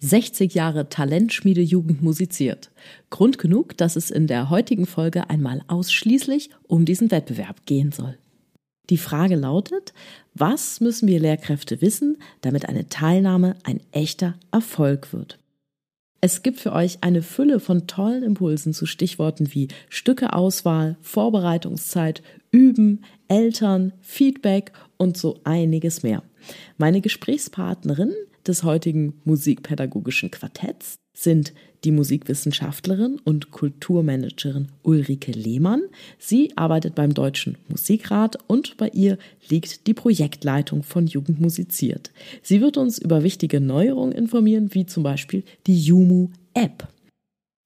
[0.00, 2.70] 60 Jahre Talentschmiede Jugend musiziert.
[3.10, 8.16] Grund genug, dass es in der heutigen Folge einmal ausschließlich um diesen Wettbewerb gehen soll.
[8.88, 9.92] Die Frage lautet,
[10.34, 15.38] was müssen wir Lehrkräfte wissen, damit eine Teilnahme ein echter Erfolg wird?
[16.22, 23.04] Es gibt für euch eine Fülle von tollen Impulsen zu Stichworten wie Stückeauswahl, Vorbereitungszeit, Üben,
[23.28, 26.22] Eltern, Feedback und so einiges mehr.
[26.76, 28.12] Meine Gesprächspartnerin
[28.46, 31.52] des heutigen musikpädagogischen Quartetts sind
[31.84, 35.82] die Musikwissenschaftlerin und Kulturmanagerin Ulrike Lehmann.
[36.18, 39.18] Sie arbeitet beim Deutschen Musikrat und bei ihr
[39.48, 42.10] liegt die Projektleitung von Jugend musiziert.
[42.42, 46.88] Sie wird uns über wichtige Neuerungen informieren, wie zum Beispiel die Jumu-App.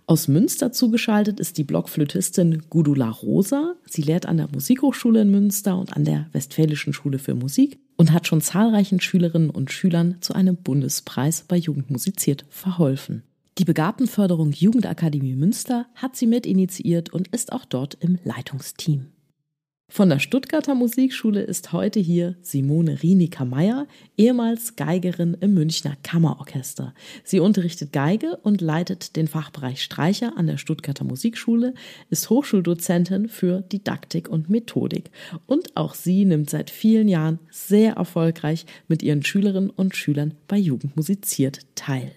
[0.07, 3.75] Aus Münster zugeschaltet ist die Blockflötistin Gudula Rosa.
[3.87, 8.13] Sie lehrt an der Musikhochschule in Münster und an der Westfälischen Schule für Musik und
[8.13, 13.23] hat schon zahlreichen Schülerinnen und Schülern zu einem Bundespreis bei Jugend musiziert verholfen.
[13.57, 19.07] Die Begabtenförderung Jugendakademie Münster hat sie mit initiiert und ist auch dort im Leitungsteam.
[19.95, 26.95] Von der Stuttgarter Musikschule ist heute hier Simone Rienika-Meyer, ehemals Geigerin im Münchner Kammerorchester.
[27.23, 31.75] Sie unterrichtet Geige und leitet den Fachbereich Streicher an der Stuttgarter Musikschule,
[32.11, 35.13] ist Hochschuldozentin für Didaktik und Methodik.
[35.47, 40.57] Und auch sie nimmt seit vielen Jahren sehr erfolgreich mit ihren Schülerinnen und Schülern bei
[40.57, 42.11] Jugend musiziert teil.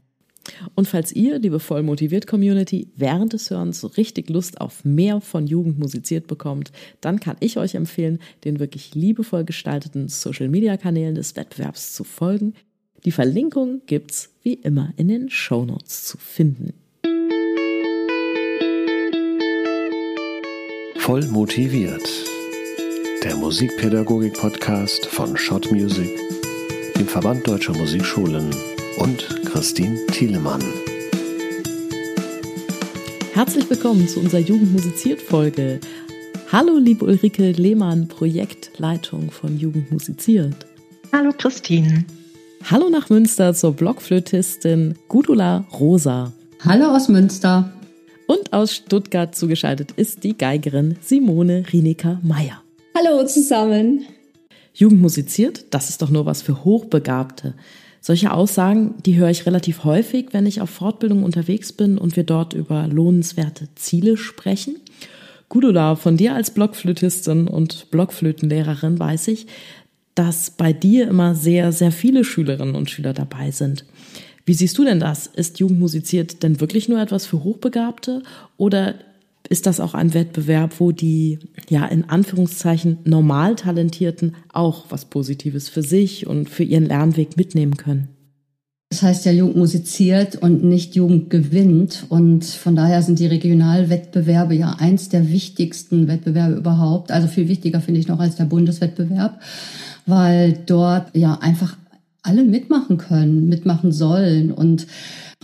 [0.76, 5.48] Und falls ihr, liebe voll motiviert Community, während des Hörens richtig Lust auf mehr von
[5.48, 11.16] Jugend musiziert bekommt, dann kann ich euch empfehlen, den wirklich liebevoll gestalteten Social Media Kanälen
[11.16, 12.54] des Wettbewerbs zu folgen.
[13.06, 16.74] Die Verlinkung gibt's wie immer in den Show Notes zu finden.
[20.98, 22.04] Voll motiviert.
[23.24, 26.10] Der Musikpädagogik-Podcast von Shot Music,
[26.98, 28.54] dem Verband Deutscher Musikschulen
[28.98, 30.64] und Christine Thielemann.
[33.34, 35.80] Herzlich willkommen zu unserer Jugend musiziert Folge.
[36.52, 40.66] Hallo, liebe Ulrike Lehmann, Projektleitung von Jugend musiziert.
[41.12, 42.06] Hallo, Christine.
[42.64, 46.34] Hallo nach Münster zur Blockflötistin Gudula Rosa.
[46.66, 47.72] Hallo aus Münster.
[48.26, 52.64] Und aus Stuttgart zugeschaltet ist die Geigerin Simone Rinika Meyer.
[52.96, 54.06] Hallo zusammen.
[54.74, 57.54] Jugend musiziert, das ist doch nur was für Hochbegabte.
[58.08, 62.24] Solche Aussagen, die höre ich relativ häufig, wenn ich auf Fortbildung unterwegs bin und wir
[62.24, 64.78] dort über lohnenswerte Ziele sprechen.
[65.50, 69.48] Gudula, von dir als Blockflötistin und Blockflötenlehrerin weiß ich,
[70.16, 73.84] dass bei dir immer sehr, sehr viele Schülerinnen und Schüler dabei sind.
[74.46, 75.28] Wie siehst du denn das?
[75.28, 78.24] Ist Jugendmusiziert denn wirklich nur etwas für Hochbegabte
[78.56, 78.96] oder
[79.50, 85.70] ist das auch ein Wettbewerb, wo die, ja, in Anführungszeichen normal Talentierten auch was Positives
[85.70, 88.10] für sich und für ihren Lernweg mitnehmen können?
[88.90, 92.06] Das heißt ja, Jugend musiziert und nicht Jugend gewinnt.
[92.08, 97.12] Und von daher sind die Regionalwettbewerbe ja eins der wichtigsten Wettbewerbe überhaupt.
[97.12, 99.42] Also viel wichtiger finde ich noch als der Bundeswettbewerb,
[100.06, 101.76] weil dort ja einfach
[102.24, 104.52] alle mitmachen können, mitmachen sollen.
[104.52, 104.88] Und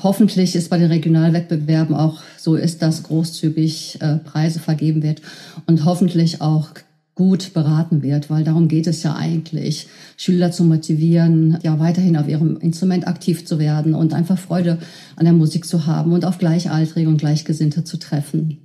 [0.04, 5.22] hoffentlich ist bei den Regionalwettbewerben auch so ist, dass großzügig äh, Preise vergeben wird
[5.66, 6.70] und hoffentlich auch
[7.16, 9.88] gut beraten wird, weil darum geht es ja eigentlich,
[10.18, 14.80] Schüler zu motivieren, ja weiterhin auf ihrem Instrument aktiv zu werden und einfach Freude
[15.16, 18.58] an der Musik zu haben und auf Gleichaltrige und Gleichgesinnte zu treffen.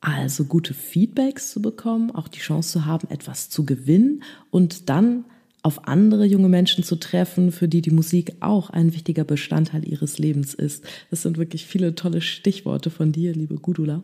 [0.00, 5.24] Also gute Feedbacks zu bekommen, auch die Chance zu haben, etwas zu gewinnen und dann
[5.62, 10.18] auf andere junge Menschen zu treffen, für die die Musik auch ein wichtiger Bestandteil ihres
[10.18, 10.84] Lebens ist.
[11.10, 14.02] Das sind wirklich viele tolle Stichworte von dir, liebe Gudula.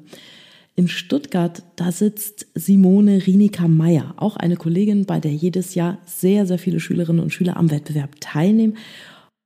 [0.77, 6.47] In Stuttgart, da sitzt Simone Rinika Meyer, auch eine Kollegin, bei der jedes Jahr sehr,
[6.47, 8.77] sehr viele Schülerinnen und Schüler am Wettbewerb teilnehmen.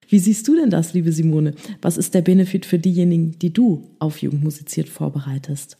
[0.08, 1.52] Wie siehst du denn das, liebe Simone?
[1.82, 5.76] Was ist der Benefit für diejenigen, die du auf Jugend musiziert vorbereitest?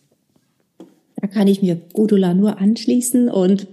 [1.17, 3.67] Da kann ich mir Gudula nur anschließen und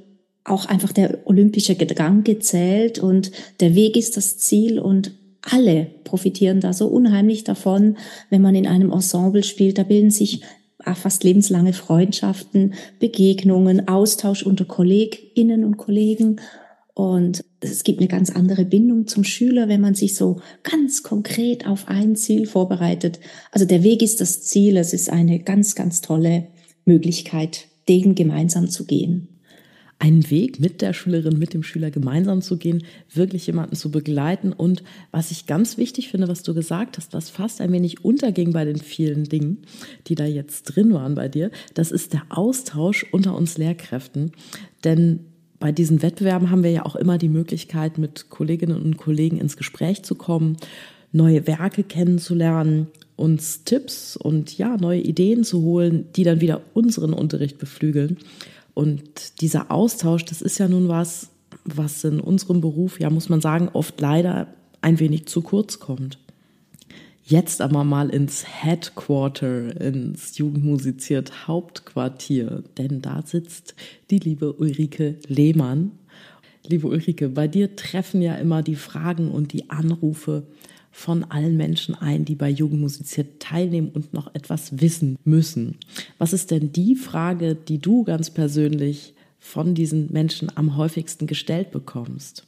[0.45, 5.11] auch einfach der olympische Gedanke zählt und der Weg ist das Ziel und
[5.41, 7.97] alle profitieren da so unheimlich davon,
[8.29, 9.77] wenn man in einem Ensemble spielt.
[9.77, 10.41] Da bilden sich
[10.93, 16.37] fast lebenslange Freundschaften, Begegnungen, Austausch unter Kolleginnen und Kollegen.
[16.93, 21.67] Und es gibt eine ganz andere Bindung zum Schüler, wenn man sich so ganz konkret
[21.67, 23.19] auf ein Ziel vorbereitet.
[23.51, 24.77] Also der Weg ist das Ziel.
[24.77, 26.47] Es ist eine ganz, ganz tolle
[26.85, 29.34] Möglichkeit, den gemeinsam zu gehen
[30.05, 34.53] einen Weg mit der Schülerin, mit dem Schüler gemeinsam zu gehen, wirklich jemanden zu begleiten.
[34.53, 38.53] Und was ich ganz wichtig finde, was du gesagt hast, was fast ein wenig unterging
[38.53, 39.63] bei den vielen Dingen,
[40.05, 44.31] die da jetzt drin waren bei dir, das ist der Austausch unter uns Lehrkräften.
[44.83, 45.21] Denn
[45.57, 49.57] bei diesen Wettbewerben haben wir ja auch immer die Möglichkeit, mit Kolleginnen und Kollegen ins
[49.57, 50.57] Gespräch zu kommen,
[51.13, 57.13] neue Werke kennenzulernen, uns Tipps und ja, neue Ideen zu holen, die dann wieder unseren
[57.13, 58.17] Unterricht beflügeln.
[58.75, 61.29] Und dieser Austausch, das ist ja nun was,
[61.63, 64.47] was in unserem Beruf, ja, muss man sagen, oft leider
[64.81, 66.19] ein wenig zu kurz kommt.
[67.23, 73.73] Jetzt aber mal ins Headquarter, ins Jugendmusiziert Hauptquartier, denn da sitzt
[74.11, 75.91] die liebe Ulrike Lehmann.
[76.67, 80.43] Liebe Ulrike, bei dir treffen ja immer die Fragen und die Anrufe
[80.97, 85.75] von allen Menschen ein, die bei Jugendmusiziert teilnehmen und noch etwas wissen müssen.
[86.19, 91.71] Was ist denn die Frage, die du ganz persönlich von diesen Menschen am häufigsten gestellt
[91.71, 92.45] bekommst?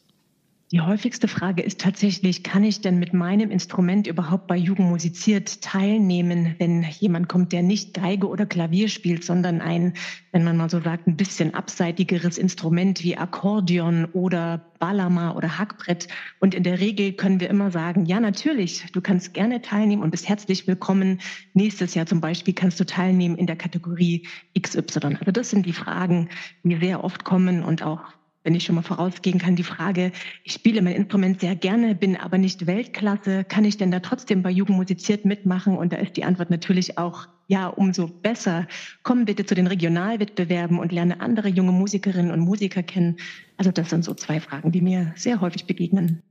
[0.73, 5.61] Die häufigste Frage ist tatsächlich, kann ich denn mit meinem Instrument überhaupt bei Jugend musiziert
[5.61, 9.93] teilnehmen, wenn jemand kommt, der nicht Geige oder Klavier spielt, sondern ein,
[10.33, 16.09] wenn man mal so sagt, ein bisschen abseitigeres Instrument wie Akkordeon oder Balama oder Hackbrett.
[16.41, 20.11] Und in der Regel können wir immer sagen, ja, natürlich, du kannst gerne teilnehmen und
[20.11, 21.21] bist herzlich willkommen.
[21.53, 24.27] Nächstes Jahr zum Beispiel kannst du teilnehmen in der Kategorie
[24.59, 25.15] XY.
[25.17, 26.27] Also das sind die Fragen,
[26.63, 28.16] die sehr oft kommen und auch
[28.47, 30.13] wenn ich schon mal vorausgehen kann, die Frage,
[30.45, 34.41] ich spiele mein Instrument sehr gerne, bin aber nicht Weltklasse, kann ich denn da trotzdem
[34.41, 35.77] bei Jugend musiziert mitmachen?
[35.77, 38.65] Und da ist die Antwort natürlich auch, ja, umso besser.
[39.03, 43.17] Komm bitte zu den Regionalwettbewerben und lerne andere junge Musikerinnen und Musiker kennen.
[43.57, 46.23] Also das sind so zwei Fragen, die mir sehr häufig begegnen.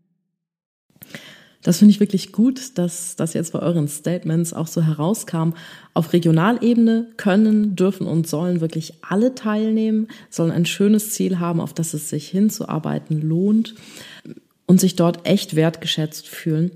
[1.63, 5.51] Das finde ich wirklich gut, dass das jetzt bei euren Statements auch so herauskam.
[5.95, 11.75] Auf Regionalebene können, dürfen und sollen wirklich alle teilnehmen, sollen ein schönes Ziel haben, auf
[11.75, 13.75] das es sich hinzuarbeiten lohnt
[14.67, 16.71] und sich dort echt wertgeschätzt fühlen.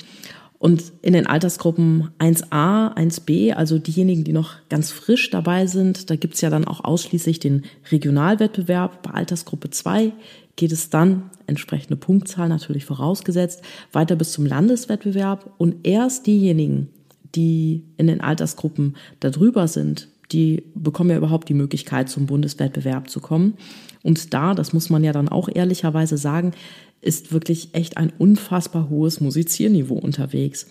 [0.60, 6.16] Und in den Altersgruppen 1a, 1b, also diejenigen, die noch ganz frisch dabei sind, da
[6.16, 9.02] gibt's ja dann auch ausschließlich den Regionalwettbewerb.
[9.02, 10.12] Bei Altersgruppe 2
[10.56, 13.62] geht es dann, entsprechende Punktzahl natürlich vorausgesetzt,
[13.93, 16.88] weiter bis zum Landeswettbewerb und erst diejenigen,
[17.35, 23.20] die in den Altersgruppen darüber sind, die bekommen ja überhaupt die Möglichkeit, zum Bundeswettbewerb zu
[23.20, 23.55] kommen.
[24.02, 26.52] Und da, das muss man ja dann auch ehrlicherweise sagen,
[27.00, 30.67] ist wirklich echt ein unfassbar hohes Musizierniveau unterwegs.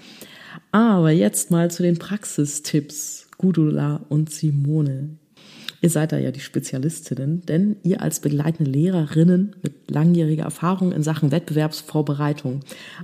[0.72, 3.28] Aber jetzt mal zu den Praxistipps.
[3.38, 5.18] Gudula und Simone.
[5.82, 11.04] Ihr seid da ja die Spezialistinnen, denn ihr als begleitende Lehrerinnen mit langjähriger Erfahrung in
[11.04, 12.62] Sachen Wettbewerbsvorbereitung.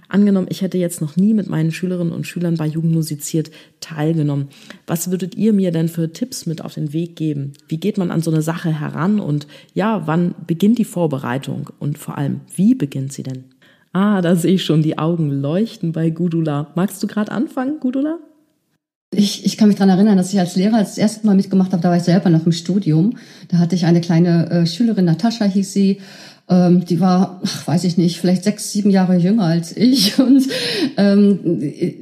[0.10, 4.50] Angenommen, ich hätte jetzt noch nie mit meinen Schülerinnen und Schülern bei Jugend musiziert teilgenommen.
[4.88, 7.54] Was würdet ihr mir denn für Tipps mit auf den Weg geben?
[7.68, 11.98] Wie geht man an so eine Sache heran und ja, wann beginnt die Vorbereitung und
[11.98, 13.46] vor allem, wie beginnt sie denn?
[13.94, 16.74] Ah, da sehe ich schon die Augen leuchten bei Gudula.
[16.76, 18.20] Magst du gerade anfangen, Gudula?
[19.18, 21.82] Ich, ich kann mich dran erinnern, dass ich als Lehrer das erste Mal mitgemacht habe,
[21.82, 23.18] da war ich selber noch im Studium.
[23.48, 26.02] Da hatte ich eine kleine äh, Schülerin, Natascha hieß sie,
[26.48, 30.20] ähm, die war, ach, weiß ich nicht, vielleicht sechs, sieben Jahre jünger als ich.
[30.20, 30.44] Und
[30.98, 31.40] ähm,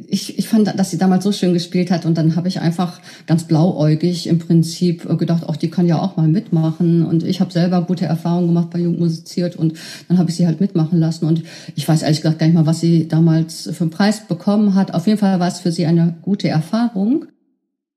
[0.07, 2.05] ich, ich fand, dass sie damals so schön gespielt hat.
[2.05, 6.17] Und dann habe ich einfach ganz blauäugig im Prinzip gedacht, auch die kann ja auch
[6.17, 7.05] mal mitmachen.
[7.05, 9.73] Und ich habe selber gute Erfahrungen gemacht bei Jugend musiziert und
[10.09, 11.25] dann habe ich sie halt mitmachen lassen.
[11.25, 11.43] Und
[11.75, 14.93] ich weiß ehrlich gesagt gar nicht mal, was sie damals für einen Preis bekommen hat.
[14.93, 17.27] Auf jeden Fall war es für sie eine gute Erfahrung.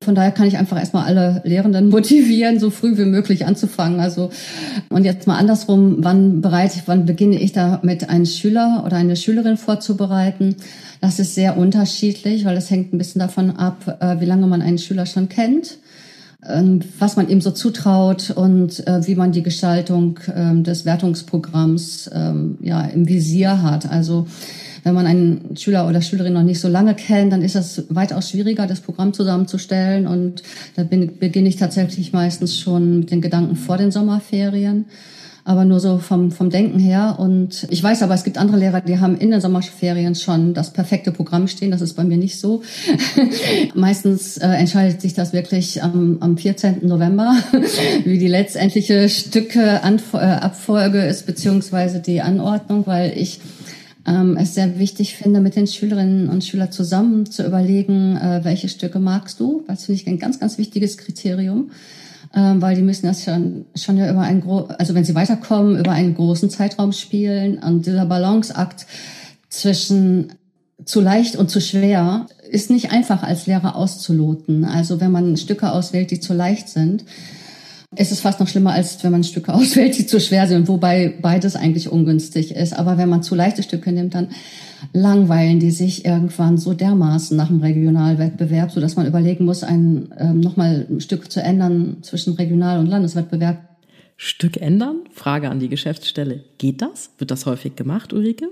[0.07, 3.99] Von daher kann ich einfach erstmal alle Lehrenden motivieren, so früh wie möglich anzufangen.
[3.99, 4.29] Also,
[4.87, 8.95] und jetzt mal andersrum, wann bereite ich, wann beginne ich da mit einem Schüler oder
[8.95, 10.55] eine Schülerin vorzubereiten?
[11.01, 14.61] Das ist sehr unterschiedlich, weil es hängt ein bisschen davon ab, äh, wie lange man
[14.61, 15.77] einen Schüler schon kennt
[16.47, 22.09] ähm, was man ihm so zutraut und äh, wie man die Gestaltung ähm, des Wertungsprogramms
[22.13, 23.89] ähm, ja im Visier hat.
[23.91, 24.27] Also
[24.87, 28.29] wenn man einen Schüler oder Schülerin noch nicht so lange kennt, dann ist es weitaus
[28.29, 30.07] schwieriger, das Programm zusammenzustellen.
[30.07, 30.43] Und
[30.75, 34.85] da bin, beginne ich tatsächlich meistens schon mit den Gedanken vor den Sommerferien
[35.47, 37.15] aber nur so vom, vom Denken her.
[37.19, 40.73] Und ich weiß aber, es gibt andere Lehrer, die haben in den Sommerferien schon das
[40.73, 41.71] perfekte Programm stehen.
[41.71, 42.63] Das ist bei mir nicht so.
[43.73, 46.85] Meistens äh, entscheidet sich das wirklich am, am 14.
[46.85, 47.33] November,
[48.03, 53.39] wie die letztendliche Stücke äh, Abfolge ist, beziehungsweise die Anordnung, weil ich
[54.07, 58.69] ähm, es sehr wichtig finde, mit den Schülerinnen und Schülern zusammen zu überlegen, äh, welche
[58.69, 59.63] Stücke magst du.
[59.67, 61.71] Das finde ich ein ganz, ganz wichtiges Kriterium,
[62.33, 64.43] ähm, weil die müssen das schon, schon ja über einen,
[64.79, 67.59] also wenn sie weiterkommen, über einen großen Zeitraum spielen.
[67.59, 68.87] Und dieser Balanceakt
[69.49, 70.33] zwischen
[70.85, 74.63] zu leicht und zu schwer ist nicht einfach als Lehrer auszuloten.
[74.63, 77.03] Also wenn man Stücke auswählt, die zu leicht sind,
[77.95, 81.17] ist es fast noch schlimmer, als wenn man Stücke auswählt, die zu schwer sind, wobei
[81.21, 82.73] beides eigentlich ungünstig ist.
[82.73, 84.29] Aber wenn man zu leichte Stücke nimmt, dann
[84.93, 90.13] langweilen die sich irgendwann so dermaßen nach dem Regionalwettbewerb, so dass man überlegen muss, ein
[90.17, 93.59] ähm, nochmal ein Stück zu ändern zwischen Regional- und Landeswettbewerb.
[94.17, 95.01] Stück ändern?
[95.11, 96.43] Frage an die Geschäftsstelle.
[96.57, 97.11] Geht das?
[97.17, 98.49] Wird das häufig gemacht, Ulrike?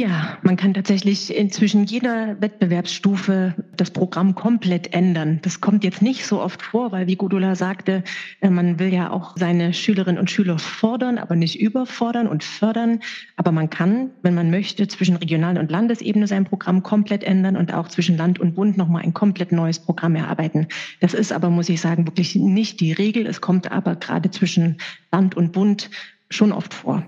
[0.00, 5.40] Ja, man kann tatsächlich inzwischen jeder Wettbewerbsstufe das Programm komplett ändern.
[5.42, 8.02] Das kommt jetzt nicht so oft vor, weil wie Gudula sagte,
[8.40, 13.00] äh, man will ja auch seine Schülerinnen und Schüler fordern, aber nicht überfordern und fördern.
[13.36, 17.74] Aber man kann, wenn man möchte, zwischen Regional- und Landesebene sein Programm komplett ändern und
[17.74, 20.68] auch zwischen Land und Bund nochmal ein komplett neues Programm erarbeiten.
[21.00, 23.26] Das ist aber, muss ich sagen, wirklich nicht die Regel.
[23.26, 24.78] Es kommt aber gerade zwischen
[25.12, 25.90] Land und Bund
[26.30, 27.04] schon oft vor.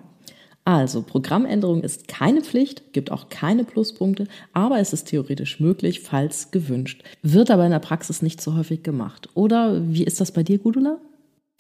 [0.65, 6.53] Also, Programmänderung ist keine Pflicht, gibt auch keine Pluspunkte, aber es ist theoretisch möglich, falls
[6.53, 7.03] gewünscht.
[7.23, 9.29] Wird aber in der Praxis nicht so häufig gemacht.
[9.35, 10.99] Oder wie ist das bei dir, Gudula?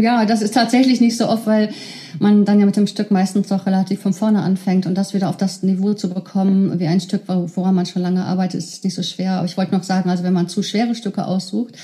[0.00, 1.70] Ja, das ist tatsächlich nicht so oft, weil
[2.18, 5.28] man dann ja mit dem Stück meistens doch relativ von vorne anfängt und das wieder
[5.28, 8.94] auf das Niveau zu bekommen, wie ein Stück, woran man schon lange arbeitet, ist nicht
[8.94, 9.34] so schwer.
[9.34, 11.76] Aber ich wollte noch sagen, also wenn man zu schwere Stücke aussucht,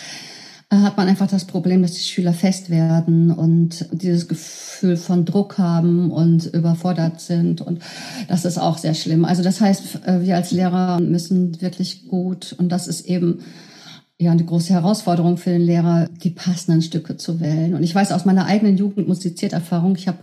[0.71, 5.57] hat man einfach das Problem, dass die Schüler fest werden und dieses Gefühl von Druck
[5.57, 7.63] haben und überfordert sind.
[7.63, 7.81] Und
[8.29, 9.25] das ist auch sehr schlimm.
[9.25, 13.41] Also das heißt, äh, wir als Lehrer müssen wirklich gut, und das ist eben
[14.19, 17.75] ja eine große Herausforderung für den Lehrer, die passenden Stücke zu wählen.
[17.75, 20.19] Und ich weiß aus meiner eigenen Jugendmusizierterfahrung, ich habe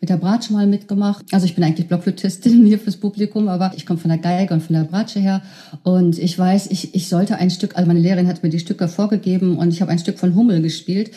[0.00, 1.24] mit der Bratsche mal mitgemacht.
[1.32, 4.62] Also ich bin eigentlich Blockflötistin hier fürs Publikum, aber ich komme von der Geige und
[4.62, 5.42] von der Bratsche her.
[5.82, 8.88] Und ich weiß, ich, ich sollte ein Stück, also meine Lehrerin hat mir die Stücke
[8.88, 11.10] vorgegeben und ich habe ein Stück von Hummel gespielt,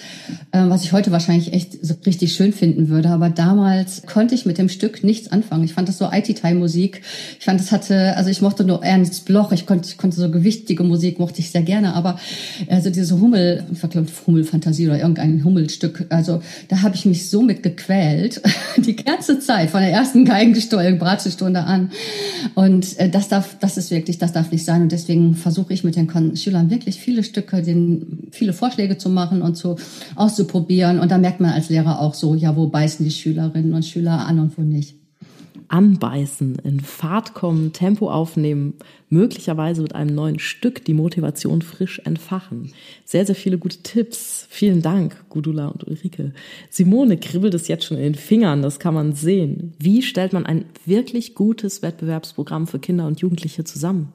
[0.52, 3.10] äh, was ich heute wahrscheinlich echt so richtig schön finden würde.
[3.10, 5.64] Aber damals konnte ich mit dem Stück nichts anfangen.
[5.64, 7.02] Ich fand das so IT-Musik.
[7.40, 9.52] Ich fand, das hatte, also ich mochte nur Ernst Bloch.
[9.52, 11.94] Ich konnte, ich konnte so gewichtige Musik mochte ich sehr gerne.
[11.94, 12.20] Aber
[12.70, 17.64] also diese Hummel, glaube Hummel-Fantasie oder irgendein Hummelstück, also da habe ich mich so mit
[17.64, 18.42] gequält.
[18.78, 21.92] die ganze Zeit, von der ersten Geigenstunde, Bratsche-Stunde an.
[22.56, 24.82] Und äh, das darf, das ist wirklich, das darf nicht sein.
[24.82, 29.42] Und deswegen versuche ich mit den Schülern wirklich viele Stücke, den, viele Vorschläge zu machen
[29.42, 29.78] und zu
[30.16, 31.00] auszuprobieren.
[31.00, 34.26] Und da merkt man als Lehrer auch so, ja, wo beißen die Schülerinnen und Schüler
[34.26, 34.96] an und wo nicht
[35.70, 38.74] anbeißen, in Fahrt kommen, Tempo aufnehmen,
[39.10, 42.74] möglicherweise mit einem neuen Stück die Motivation frisch entfachen.
[43.06, 44.46] Sehr, sehr viele gute Tipps.
[44.50, 46.34] Vielen Dank, Gudula und Ulrike.
[46.70, 49.74] Simone kribbelt es jetzt schon in den Fingern, das kann man sehen.
[49.80, 54.14] Wie stellt man ein wirklich gutes Wettbewerbsprogramm für Kinder und Jugendliche zusammen?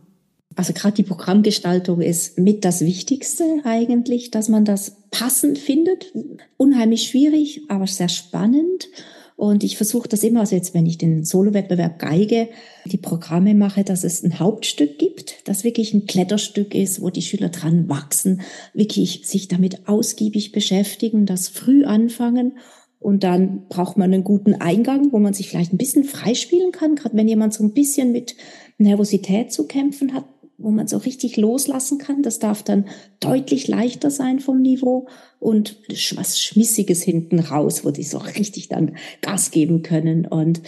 [0.57, 6.13] Also gerade die Programmgestaltung ist mit das Wichtigste eigentlich, dass man das passend findet.
[6.57, 8.89] Unheimlich schwierig, aber sehr spannend.
[9.37, 12.49] Und ich versuche das immer, also jetzt, wenn ich den Solo-Wettbewerb Geige,
[12.87, 17.23] die Programme mache, dass es ein Hauptstück gibt, das wirklich ein Kletterstück ist, wo die
[17.23, 18.43] Schüler dran wachsen,
[18.75, 22.59] wirklich sich damit ausgiebig beschäftigen, das früh anfangen.
[23.01, 26.95] Und dann braucht man einen guten Eingang, wo man sich vielleicht ein bisschen freispielen kann,
[26.95, 28.37] gerade wenn jemand so ein bisschen mit
[28.79, 30.25] Nervosität zu kämpfen hat,
[30.59, 32.23] wo man so richtig loslassen kann.
[32.23, 32.87] Das darf dann
[33.21, 35.09] deutlich leichter sein vom Niveau
[35.41, 35.79] und
[36.17, 40.27] was Schmissiges hinten raus, wo die so richtig dann Gas geben können.
[40.27, 40.63] Und,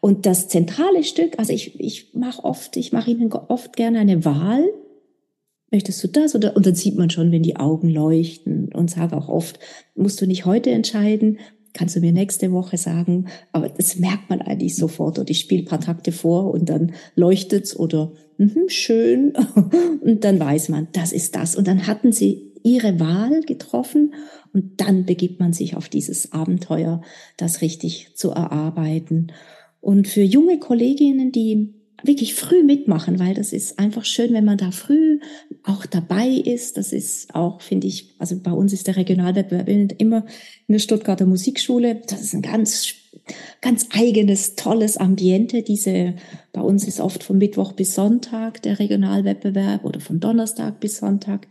[0.00, 4.24] und das zentrale Stück, also ich, ich mache oft, ich mache ihnen oft gerne eine
[4.24, 4.64] Wahl.
[5.70, 6.34] Möchtest du das?
[6.34, 9.58] Oder, und dann sieht man schon, wenn die Augen leuchten und sage auch oft,
[9.94, 11.38] musst du nicht heute entscheiden,
[11.72, 13.26] kannst du mir nächste Woche sagen.
[13.52, 15.18] Aber das merkt man eigentlich sofort.
[15.18, 19.32] Oder ich spiele paar Takte vor und dann leuchtet's oder mh, schön.
[20.00, 21.56] Und dann weiß man, das ist das.
[21.56, 24.14] Und dann hatten sie ihre Wahl getroffen
[24.52, 27.02] und dann begibt man sich auf dieses Abenteuer,
[27.36, 29.32] das richtig zu erarbeiten.
[29.80, 31.74] Und für junge Kolleginnen, die
[32.04, 35.20] wirklich früh mitmachen, weil das ist einfach schön, wenn man da früh
[35.62, 36.76] auch dabei ist.
[36.76, 40.24] Das ist auch, finde ich, also bei uns ist der Regionalwettbewerb immer
[40.66, 42.02] in der Stuttgarter Musikschule.
[42.08, 42.94] Das ist ein ganz,
[43.60, 45.62] ganz eigenes, tolles Ambiente.
[45.62, 46.14] Diese,
[46.52, 51.46] bei uns ist oft von Mittwoch bis Sonntag der Regionalwettbewerb oder von Donnerstag bis Sonntag.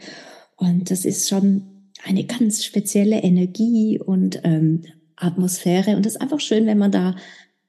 [0.58, 1.64] Und das ist schon
[2.04, 4.84] eine ganz spezielle Energie und ähm,
[5.16, 5.96] Atmosphäre.
[5.96, 7.16] Und es ist einfach schön, wenn man da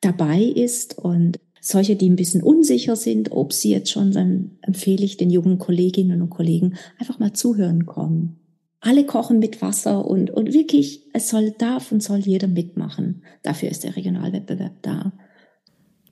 [0.00, 5.04] dabei ist und solche, die ein bisschen unsicher sind, ob sie jetzt schon, dann empfehle
[5.04, 8.41] ich den jungen Kolleginnen und Kollegen einfach mal zuhören kommen.
[8.84, 13.22] Alle kochen mit Wasser und, und wirklich, es soll, darf und soll jeder mitmachen.
[13.44, 15.12] Dafür ist der Regionalwettbewerb da.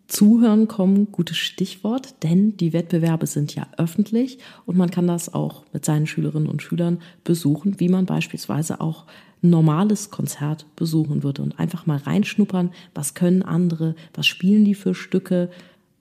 [0.07, 5.65] Zuhören kommen, gutes Stichwort, denn die Wettbewerbe sind ja öffentlich und man kann das auch
[5.73, 9.07] mit seinen Schülerinnen und Schülern besuchen, wie man beispielsweise auch
[9.43, 14.75] ein normales Konzert besuchen würde und einfach mal reinschnuppern, was können andere, was spielen die
[14.75, 15.51] für Stücke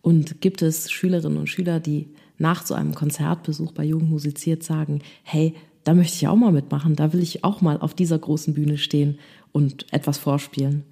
[0.03, 5.01] und gibt es Schülerinnen und Schüler, die nach so einem Konzertbesuch bei Jugend musiziert sagen,
[5.23, 5.55] hey,
[5.89, 8.77] da möchte ich auch mal mitmachen, da will ich auch mal auf dieser großen Bühne
[8.77, 9.17] stehen
[9.51, 10.83] und etwas vorspielen.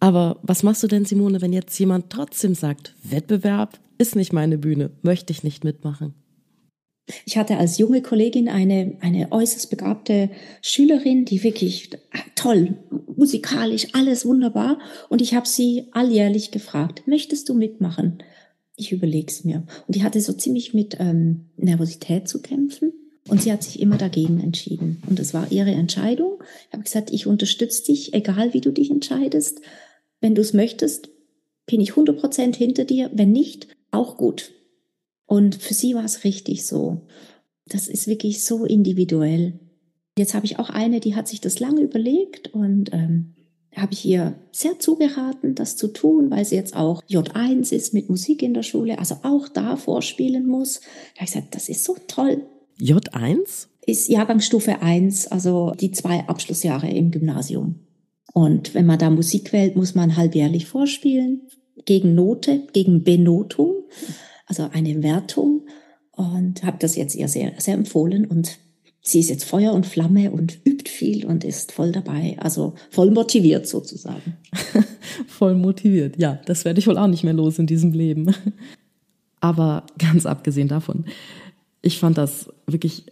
[0.00, 4.58] Aber was machst du denn, Simone, wenn jetzt jemand trotzdem sagt, Wettbewerb ist nicht meine
[4.58, 6.12] Bühne, möchte ich nicht mitmachen?
[7.24, 10.28] Ich hatte als junge Kollegin eine, eine äußerst begabte
[10.60, 11.88] Schülerin, die wirklich
[12.34, 12.76] toll,
[13.16, 14.78] musikalisch, alles wunderbar.
[15.08, 18.18] Und ich habe sie alljährlich gefragt, möchtest du mitmachen?
[18.76, 19.64] ich überleg's mir.
[19.86, 22.92] Und die hatte so ziemlich mit ähm, Nervosität zu kämpfen.
[23.28, 25.02] Und sie hat sich immer dagegen entschieden.
[25.08, 26.42] Und es war ihre Entscheidung.
[26.68, 29.60] Ich habe gesagt, ich unterstütze dich, egal wie du dich entscheidest.
[30.20, 31.10] Wenn du es möchtest,
[31.66, 33.10] bin ich 100 Prozent hinter dir.
[33.12, 34.52] Wenn nicht, auch gut.
[35.26, 37.02] Und für sie war es richtig so.
[37.66, 39.58] Das ist wirklich so individuell.
[40.16, 43.34] Jetzt habe ich auch eine, die hat sich das lange überlegt und ähm,
[43.74, 48.08] habe ich ihr sehr zugeraten, das zu tun, weil sie jetzt auch J1 ist mit
[48.08, 50.80] Musik in der Schule, also auch da vorspielen muss.
[50.80, 52.46] Da habe ich gesagt, das ist so toll.
[52.80, 53.68] J1?
[53.86, 57.76] Ist Jahrgangsstufe 1, also die zwei Abschlussjahre im Gymnasium.
[58.32, 61.42] Und wenn man da Musik wählt, muss man halbjährlich vorspielen,
[61.84, 63.84] gegen Note, gegen Benotung,
[64.46, 65.66] also eine Wertung.
[66.12, 68.58] Und habe das jetzt ihr sehr, sehr empfohlen und
[69.02, 73.10] sie ist jetzt Feuer und Flamme und übt viel und ist voll dabei, also voll
[73.10, 74.36] motiviert sozusagen.
[75.26, 78.34] voll motiviert, ja, das werde ich wohl auch nicht mehr los in diesem Leben.
[79.40, 81.04] Aber ganz abgesehen davon,
[81.86, 83.04] ich fand das wirklich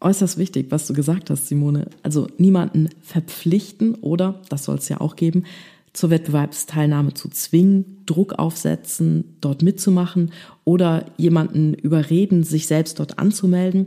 [0.00, 1.88] äußerst wichtig, was du gesagt hast, Simone.
[2.02, 5.44] Also niemanden verpflichten oder, das soll es ja auch geben,
[5.92, 10.32] zur Wettbewerbsteilnahme zu zwingen, Druck aufsetzen, dort mitzumachen
[10.64, 13.86] oder jemanden überreden, sich selbst dort anzumelden.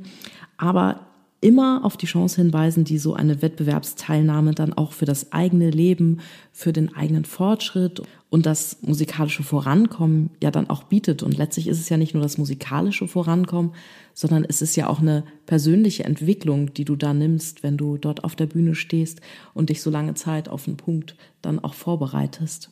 [0.58, 1.09] Aber
[1.42, 6.20] immer auf die Chance hinweisen, die so eine Wettbewerbsteilnahme dann auch für das eigene Leben,
[6.52, 11.24] für den eigenen Fortschritt und das musikalische Vorankommen ja dann auch bietet.
[11.24, 13.72] Und letztlich ist es ja nicht nur das musikalische Vorankommen,
[14.14, 18.26] sondern es ist ja auch eine persönliche Entwicklung, die du da nimmst, wenn du dort
[18.26, 19.22] auf der Bühne stehst
[19.54, 22.70] und dich so lange Zeit auf einen Punkt dann auch vorbereitest.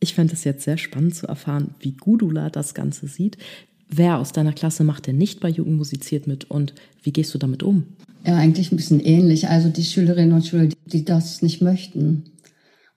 [0.00, 3.38] Ich fände es jetzt sehr spannend zu erfahren, wie Gudula das Ganze sieht,
[3.88, 6.74] Wer aus deiner Klasse macht denn nicht bei Jugend musiziert mit und
[7.06, 7.84] wie gehst du damit um?
[8.26, 9.48] Ja, eigentlich ein bisschen ähnlich.
[9.48, 12.24] Also die Schülerinnen und Schüler, die, die das nicht möchten.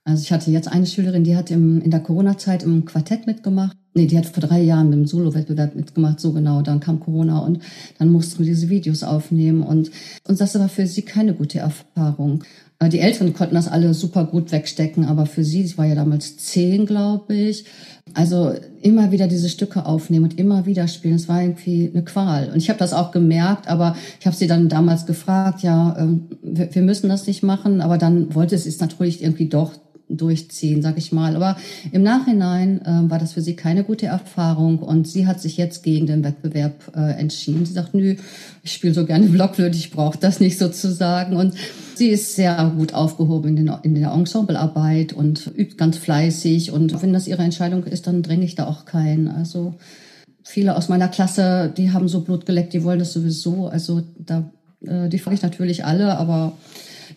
[0.04, 3.78] Also ich hatte jetzt eine Schülerin, die hat im, in der Corona-Zeit im Quartett mitgemacht.
[3.94, 6.64] Nee, die hat vor drei Jahren im Solo-Wettbewerb mitgemacht, so genau.
[6.64, 7.60] Dann kam Corona und
[8.00, 9.62] dann mussten wir diese Videos aufnehmen.
[9.62, 9.92] Und,
[10.28, 12.44] und das war für sie keine gute Erfahrung.
[12.80, 15.96] Äh, die Älteren konnten das alle super gut wegstecken, aber für sie, sie war ja
[15.96, 17.66] damals zehn, glaube ich,
[18.14, 22.50] also immer wieder diese Stücke aufnehmen und immer wieder spielen, es war irgendwie eine Qual.
[22.52, 26.28] Und ich habe das auch gemerkt, aber ich habe sie dann damals gefragt, ja, ähm,
[26.42, 29.74] wir müssen das nicht machen, aber dann wollte sie es natürlich irgendwie doch
[30.20, 31.36] durchziehen, sag ich mal.
[31.36, 31.58] Aber
[31.92, 35.84] im Nachhinein äh, war das für sie keine gute Erfahrung und sie hat sich jetzt
[35.84, 37.66] gegen den Wettbewerb äh, entschieden.
[37.66, 38.16] Sie sagt, nö,
[38.64, 41.36] ich spiele so gerne Blockflöte, ich brauche das nicht sozusagen.
[41.36, 41.54] Und
[41.96, 46.72] sie ist sehr gut aufgehoben in, den, in der Ensemblearbeit und übt ganz fleißig.
[46.72, 49.28] Und wenn das ihre Entscheidung ist, dann dränge ich da auch keinen.
[49.28, 49.76] Also
[50.44, 53.68] viele aus meiner Klasse, die haben so Blut geleckt, die wollen das sowieso.
[53.68, 54.52] Also da,
[54.86, 56.54] äh, die frage ich natürlich alle, aber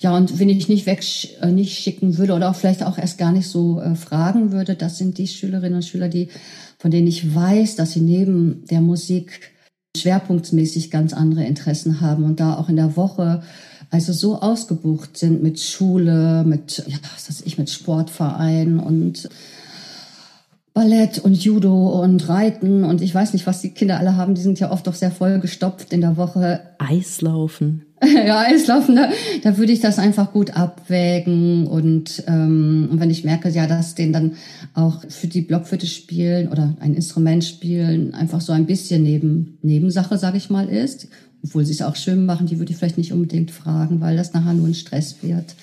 [0.02, 1.04] ja, und wenn ich nicht weg,
[1.40, 4.74] äh, nicht schicken würde oder auch vielleicht auch erst gar nicht so äh, fragen würde,
[4.74, 6.28] das sind die Schülerinnen und Schüler, die,
[6.78, 9.52] von denen ich weiß, dass sie neben der Musik
[9.96, 13.42] schwerpunktmäßig ganz andere Interessen haben und da auch in der Woche
[13.90, 19.28] also so ausgebucht sind mit Schule, mit, ja, was weiß ich, mit Sportverein und
[20.72, 24.34] Ballett und Judo und Reiten und ich weiß nicht, was die Kinder alle haben.
[24.34, 26.62] Die sind ja oft doch sehr vollgestopft in der Woche.
[26.78, 27.84] Eislaufen.
[28.26, 29.10] ja, Eislaufen, da,
[29.42, 33.94] da würde ich das einfach gut abwägen und, ähm, und wenn ich merke, ja, dass
[33.94, 34.32] den dann
[34.74, 40.18] auch für die Blockflöte spielen oder ein Instrument spielen einfach so ein bisschen neben Nebensache,
[40.18, 41.08] sage ich mal, ist,
[41.44, 44.32] obwohl sie es auch schön machen, die würde ich vielleicht nicht unbedingt fragen, weil das
[44.32, 45.54] nachher nur ein Stress wird.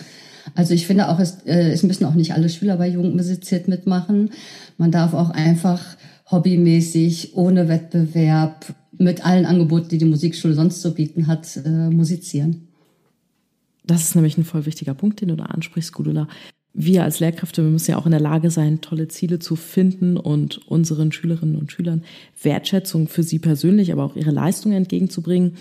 [0.56, 4.32] Also ich finde auch, es, äh, es müssen auch nicht alle Schüler bei Jugendmusiziert mitmachen.
[4.78, 5.84] Man darf auch einfach
[6.32, 8.65] hobbymäßig, ohne Wettbewerb,
[9.00, 12.68] mit allen Angeboten, die die Musikschule sonst zu bieten hat, äh, musizieren.
[13.86, 16.28] Das ist nämlich ein voll wichtiger Punkt, den du da ansprichst, Gudula.
[16.74, 20.18] Wir als Lehrkräfte, wir müssen ja auch in der Lage sein, tolle Ziele zu finden
[20.18, 22.04] und unseren Schülerinnen und Schülern
[22.42, 25.56] Wertschätzung für sie persönlich, aber auch ihre Leistungen entgegenzubringen,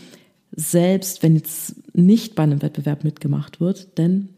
[0.53, 3.97] selbst wenn jetzt nicht bei einem Wettbewerb mitgemacht wird.
[3.97, 4.29] Denn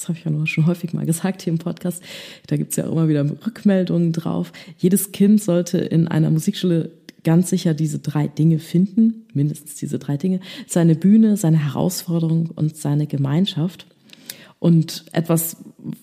[0.00, 2.02] das habe ich ja nur schon häufig mal gesagt hier im Podcast,
[2.46, 4.52] da gibt es ja auch immer wieder Rückmeldungen drauf.
[4.78, 6.92] Jedes Kind sollte in einer Musikschule
[7.24, 12.76] ganz sicher diese drei Dinge finden, mindestens diese drei Dinge, seine Bühne, seine Herausforderung und
[12.76, 13.86] seine Gemeinschaft.
[14.58, 15.56] Und etwas,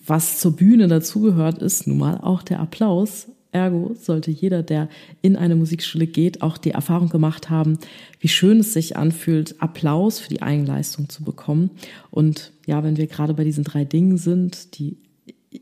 [0.05, 3.27] was zur Bühne dazugehört, ist nun mal auch der Applaus.
[3.51, 4.89] Ergo sollte jeder, der
[5.21, 7.77] in eine Musikschule geht, auch die Erfahrung gemacht haben,
[8.19, 11.71] wie schön es sich anfühlt, Applaus für die Eigenleistung zu bekommen.
[12.09, 14.97] Und ja, wenn wir gerade bei diesen drei Dingen sind, die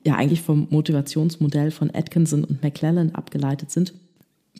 [0.03, 3.93] ja eigentlich vom Motivationsmodell von Atkinson und McClellan abgeleitet sind.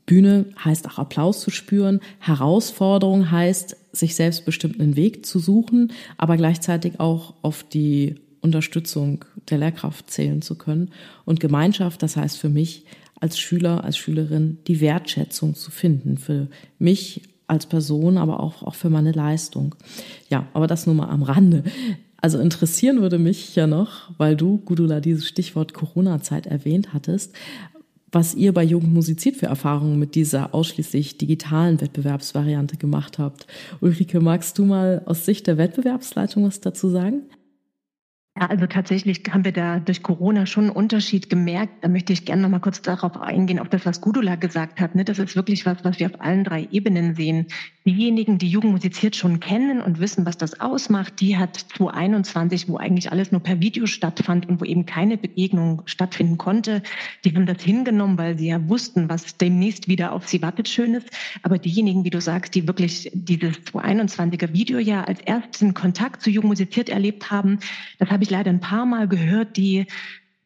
[0.06, 2.00] Bühne heißt auch Applaus zu spüren.
[2.20, 9.58] Herausforderung heißt, sich selbstbestimmt einen Weg zu suchen, aber gleichzeitig auch auf die Unterstützung der
[9.58, 10.92] Lehrkraft zählen zu können.
[11.26, 12.86] Und Gemeinschaft, das heißt für mich
[13.20, 18.76] als Schüler, als Schülerin die Wertschätzung zu finden für mich als Person, aber auch, auch
[18.76, 19.76] für meine Leistung.
[20.30, 21.64] Ja, aber das nur mal am Rande.
[22.18, 27.36] Also interessieren würde mich ja noch, weil du, Gudula, dieses Stichwort Corona-Zeit erwähnt hattest,
[28.16, 33.46] was ihr bei Jugend musiziert für Erfahrungen mit dieser ausschließlich digitalen Wettbewerbsvariante gemacht habt.
[33.82, 37.24] Ulrike, magst du mal aus Sicht der Wettbewerbsleitung was dazu sagen?
[38.38, 41.86] Ja, also tatsächlich haben wir da durch Corona schon einen Unterschied gemerkt.
[41.86, 44.94] Da möchte ich gerne noch mal kurz darauf eingehen, auf das, was Gudula gesagt hat.
[44.94, 45.06] Ne?
[45.06, 47.48] Das ist wirklich was, was wir auf allen drei Ebenen sehen.
[47.86, 52.76] Diejenigen, die Jugend musiziert schon kennen und wissen, was das ausmacht, die hat 2021, wo
[52.76, 56.84] eigentlich alles nur per Video stattfand und wo eben keine Begegnung stattfinden konnte,
[57.24, 61.06] die haben das hingenommen, weil sie ja wussten, was demnächst wieder auf sie wartet Schönes.
[61.44, 66.50] Aber diejenigen, wie du sagst, die wirklich dieses 2021er Videojahr als ersten Kontakt zu Jugend
[66.50, 67.60] musiziert erlebt haben,
[68.00, 69.86] das habe ich leider ein paar Mal gehört, die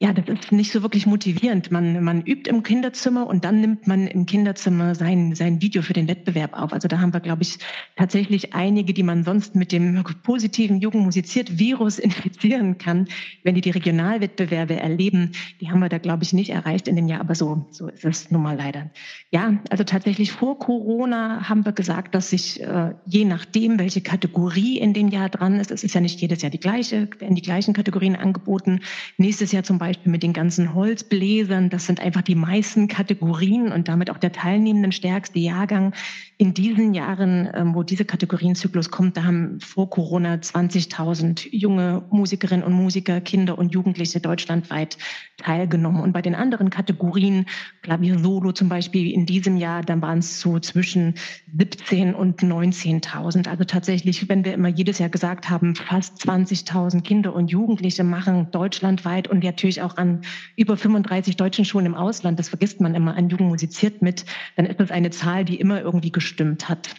[0.01, 1.71] ja, das ist nicht so wirklich motivierend.
[1.71, 5.91] Man, man übt im Kinderzimmer und dann nimmt man im Kinderzimmer sein, sein Video für
[5.91, 6.71] den Wettbewerb auf.
[6.71, 7.57] Also da haben wir, glaube ich,
[7.97, 13.09] tatsächlich einige, die man sonst mit dem positiven Jugendmusiziert Virus infizieren kann,
[13.43, 15.33] wenn die die Regionalwettbewerbe erleben.
[15.59, 18.05] Die haben wir da, glaube ich, nicht erreicht in dem Jahr, aber so, so ist
[18.05, 18.91] es nun mal leider.
[19.31, 24.77] Ja, also tatsächlich vor Corona haben wir gesagt, dass sich äh, je nachdem, welche Kategorie
[24.79, 27.41] in dem Jahr dran ist, es ist ja nicht jedes Jahr die gleiche, werden die
[27.41, 28.79] gleichen Kategorien angeboten.
[29.17, 31.71] Nächstes Jahr zum Beispiel Beispiel mit den ganzen Holzbläsern.
[31.71, 35.95] Das sind einfach die meisten Kategorien und damit auch der teilnehmenden stärkste Jahrgang.
[36.38, 42.63] In diesen Jahren, ähm, wo diese Kategorienzyklus kommt, da haben vor Corona 20.000 junge Musikerinnen
[42.63, 44.97] und Musiker, Kinder und Jugendliche deutschlandweit
[45.38, 46.02] teilgenommen.
[46.02, 47.45] Und bei den anderen Kategorien,
[47.82, 51.15] Klavier Solo zum Beispiel in diesem Jahr, dann waren es so zwischen
[51.58, 53.49] 17 und 19.000.
[53.49, 58.52] Also tatsächlich, wenn wir immer jedes Jahr gesagt haben, fast 20.000 Kinder und Jugendliche machen
[58.52, 60.21] deutschlandweit und natürlich auch an
[60.55, 64.65] über 35 deutschen Schulen im Ausland, das vergisst man immer, an Jugend musiziert mit, dann
[64.65, 66.95] ist das eine Zahl, die immer irgendwie gestimmt hat.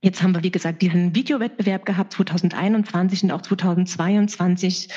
[0.00, 4.90] Jetzt haben wir, wie gesagt, diesen Videowettbewerb gehabt 2021 und auch 2022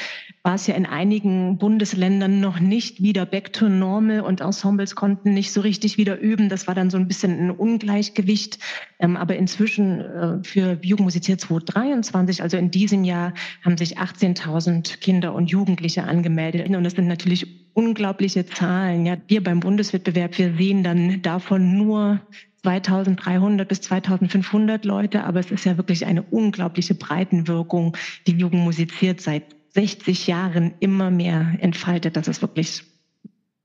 [0.44, 5.34] war es ja in einigen Bundesländern noch nicht wieder back to normal und Ensembles konnten
[5.34, 6.50] nicht so richtig wieder üben.
[6.50, 8.60] Das war dann so ein bisschen ein Ungleichgewicht.
[9.00, 13.34] Ähm, aber inzwischen äh, für Jugendmusiziert 2023, also in diesem Jahr,
[13.66, 16.70] haben sich 18.000 Kinder und Jugendliche angemeldet.
[16.70, 19.08] Und das sind natürlich unglaubliche Zahlen.
[19.08, 22.22] Ja, wir beim Bundeswettbewerb, wir sehen dann davon nur
[22.64, 27.98] 2300 bis 2500 Leute, aber es ist ja wirklich eine unglaubliche Breitenwirkung,
[28.28, 29.44] die Jugend musiziert seit
[29.74, 32.16] 60 Jahren immer mehr entfaltet.
[32.16, 32.84] Das ist wirklich,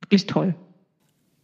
[0.00, 0.54] wirklich toll.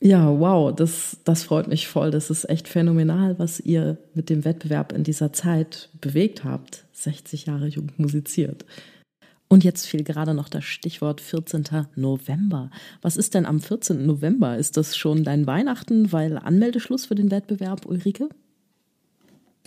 [0.01, 2.11] Ja, wow, das, das freut mich voll.
[2.11, 6.85] Das ist echt phänomenal, was ihr mit dem Wettbewerb in dieser Zeit bewegt habt.
[6.93, 8.65] 60 Jahre Jugend musiziert.
[9.53, 11.65] Und jetzt fiel gerade noch das Stichwort 14.
[11.95, 12.71] November.
[13.03, 14.07] Was ist denn am 14.
[14.07, 14.57] November?
[14.57, 18.31] Ist das schon dein Weihnachten, weil Anmeldeschluss für den Wettbewerb, Ulrike?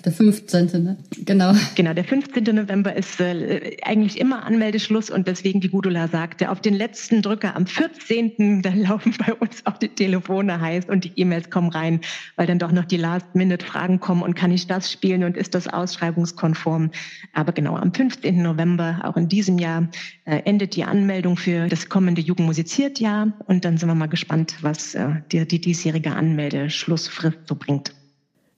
[0.05, 0.83] Der 15.
[0.83, 0.97] Ne?
[1.25, 1.53] Genau.
[1.73, 2.43] Genau, der 15.
[2.55, 7.55] November ist äh, eigentlich immer Anmeldeschluss und deswegen, wie Gudula sagte, auf den letzten Drücker
[7.55, 8.61] am 14.
[8.61, 12.01] da laufen bei uns auch die Telefone heiß und die E-Mails kommen rein,
[12.35, 15.67] weil dann doch noch die Last-Minute-Fragen kommen und kann ich das spielen und ist das
[15.67, 16.91] ausschreibungskonform?
[17.33, 18.43] Aber genau, am 15.
[18.43, 19.89] November, auch in diesem Jahr,
[20.25, 24.93] äh, endet die Anmeldung für das kommende Jugendmusiziert-Jahr und dann sind wir mal gespannt, was
[24.93, 27.91] äh, die, die diesjährige Anmeldeschlussfrist so bringt.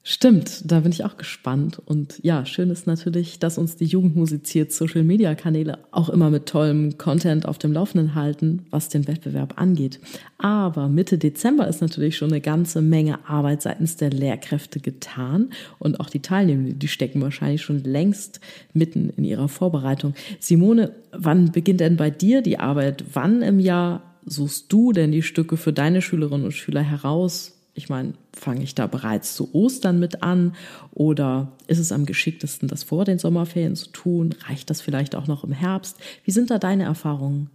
[0.10, 1.82] Stimmt, da bin ich auch gespannt.
[1.84, 6.30] Und ja, schön ist natürlich, dass uns die Jugend musiziert Social Media Kanäle auch immer
[6.30, 10.00] mit tollem Content auf dem Laufenden halten, was den Wettbewerb angeht.
[10.38, 16.00] Aber Mitte Dezember ist natürlich schon eine ganze Menge Arbeit seitens der Lehrkräfte getan und
[16.00, 18.40] auch die Teilnehmenden, die stecken wahrscheinlich schon längst
[18.72, 20.14] mitten in ihrer Vorbereitung.
[20.40, 23.04] Simone, wann beginnt denn bei dir die Arbeit?
[23.12, 27.57] Wann im Jahr suchst du denn die Stücke für deine Schülerinnen und Schüler heraus?
[27.78, 30.56] Ich meine, fange ich da bereits zu Ostern mit an
[30.96, 34.34] oder ist es am geschicktesten, das vor den Sommerferien zu tun?
[34.48, 35.98] Reicht das vielleicht auch noch im Herbst?
[36.24, 37.52] Wie sind da deine Erfahrungen?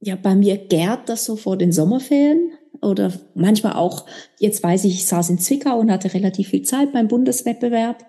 [0.00, 2.50] Ja, bei mir gärt das so vor den Sommerferien
[2.82, 4.06] oder manchmal auch,
[4.40, 8.04] jetzt weiß ich, ich saß in Zwickau und hatte relativ viel Zeit beim Bundeswettbewerb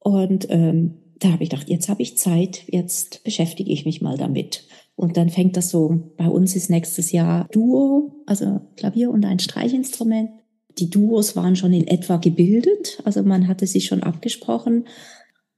[0.00, 4.16] und ähm, da habe ich gedacht, jetzt habe ich Zeit, jetzt beschäftige ich mich mal
[4.16, 4.64] damit.
[4.96, 9.38] Und dann fängt das so, bei uns ist nächstes Jahr Duo, also Klavier und ein
[9.38, 10.30] Streichinstrument.
[10.78, 14.86] Die Duos waren schon in etwa gebildet, also man hatte sich schon abgesprochen.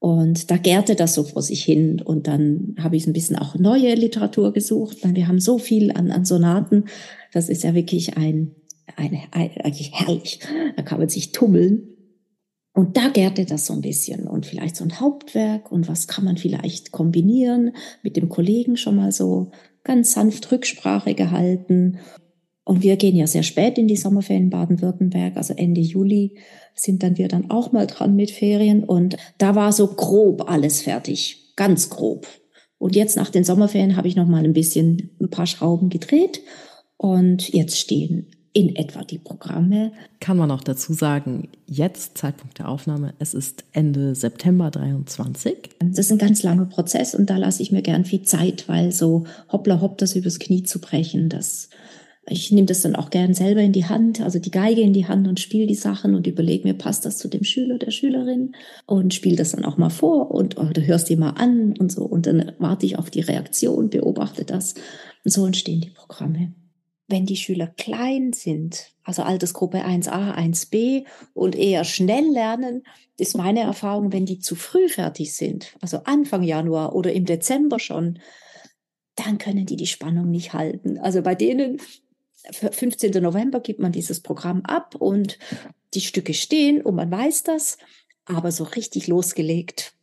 [0.01, 2.01] Und da gärte das so vor sich hin.
[2.01, 4.99] Und dann habe ich ein bisschen auch neue Literatur gesucht.
[5.03, 6.85] Wir haben so viel an, an Sonaten.
[7.33, 8.55] Das ist ja wirklich ein,
[8.94, 10.38] eine, ein, eigentlich herrlich.
[10.77, 11.98] Da kann man sich tummeln.
[12.73, 16.25] Und da gärte das so ein bisschen und vielleicht so ein Hauptwerk und was kann
[16.25, 19.51] man vielleicht kombinieren, mit dem Kollegen schon mal so
[19.83, 21.99] ganz sanft Rücksprache gehalten.
[22.65, 26.39] Und wir gehen ja sehr spät in die Sommerferien Baden-Württemberg, also Ende Juli
[26.75, 28.85] sind dann wir dann auch mal dran mit Ferien.
[28.85, 32.29] Und da war so grob alles fertig, ganz grob.
[32.79, 36.43] Und jetzt nach den Sommerferien habe ich noch mal ein bisschen ein paar Schrauben gedreht
[36.97, 39.93] und jetzt stehen in etwa die Programme.
[40.21, 45.71] Kann man auch dazu sagen, jetzt Zeitpunkt der Aufnahme, es ist Ende September 23.
[45.81, 48.93] Das ist ein ganz langer Prozess und da lasse ich mir gern viel Zeit, weil
[48.93, 51.69] so hoppla hopp das übers Knie zu brechen, das
[52.31, 55.07] ich nehme das dann auch gern selber in die Hand, also die Geige in die
[55.07, 58.55] Hand und spiele die Sachen und überlege mir, passt das zu dem Schüler, der Schülerin
[58.87, 62.05] und spiele das dann auch mal vor und oder hörst dir mal an und so
[62.05, 64.75] und dann warte ich auf die Reaktion, beobachte das
[65.25, 66.53] und so entstehen die Programme.
[67.09, 72.85] Wenn die Schüler klein sind, also Altersgruppe 1a, 1b und eher schnell lernen,
[73.16, 77.79] ist meine Erfahrung, wenn die zu früh fertig sind, also Anfang Januar oder im Dezember
[77.79, 78.18] schon,
[79.16, 80.99] dann können die die Spannung nicht halten.
[80.99, 81.81] Also bei denen
[82.53, 83.23] 15.
[83.23, 85.38] November gibt man dieses Programm ab und
[85.94, 87.79] die Stücke stehen und man weiß das,
[88.27, 89.94] aber so richtig losgelegt.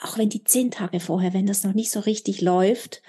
[0.00, 3.02] Auch wenn die zehn Tage vorher, wenn das noch nicht so richtig läuft,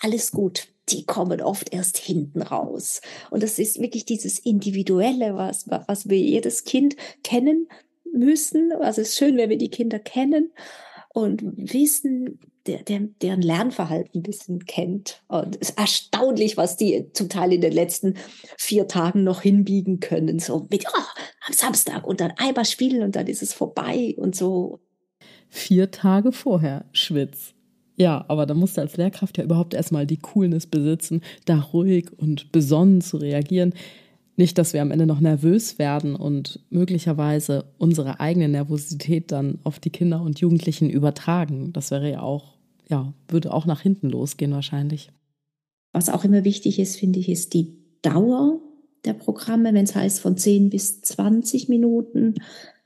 [0.00, 0.73] alles gut.
[0.90, 3.00] Die kommen oft erst hinten raus.
[3.30, 7.68] Und das ist wirklich dieses Individuelle, was, was wir jedes Kind kennen
[8.12, 8.72] müssen.
[8.72, 10.52] Also es ist schön, wenn wir die Kinder kennen
[11.14, 15.22] und wissen, der, der, deren Lernverhalten ein bisschen kennt.
[15.28, 18.14] Und es ist erstaunlich, was die zum Teil in den letzten
[18.56, 20.38] vier Tagen noch hinbiegen können.
[20.38, 24.34] So mit, oh, am Samstag und dann einmal spielen und dann ist es vorbei und
[24.34, 24.80] so.
[25.48, 27.53] Vier Tage vorher, Schwitz.
[27.96, 32.10] Ja, aber da musst du als Lehrkraft ja überhaupt erstmal die Coolness besitzen, da ruhig
[32.16, 33.72] und besonnen zu reagieren.
[34.36, 39.78] Nicht, dass wir am Ende noch nervös werden und möglicherweise unsere eigene Nervosität dann auf
[39.78, 41.72] die Kinder und Jugendlichen übertragen.
[41.72, 42.54] Das wäre ja auch,
[42.88, 45.10] ja, würde auch nach hinten losgehen wahrscheinlich.
[45.92, 48.58] Was auch immer wichtig ist, finde ich, ist die Dauer
[49.04, 52.34] der Programme, wenn es heißt von 10 bis 20 Minuten,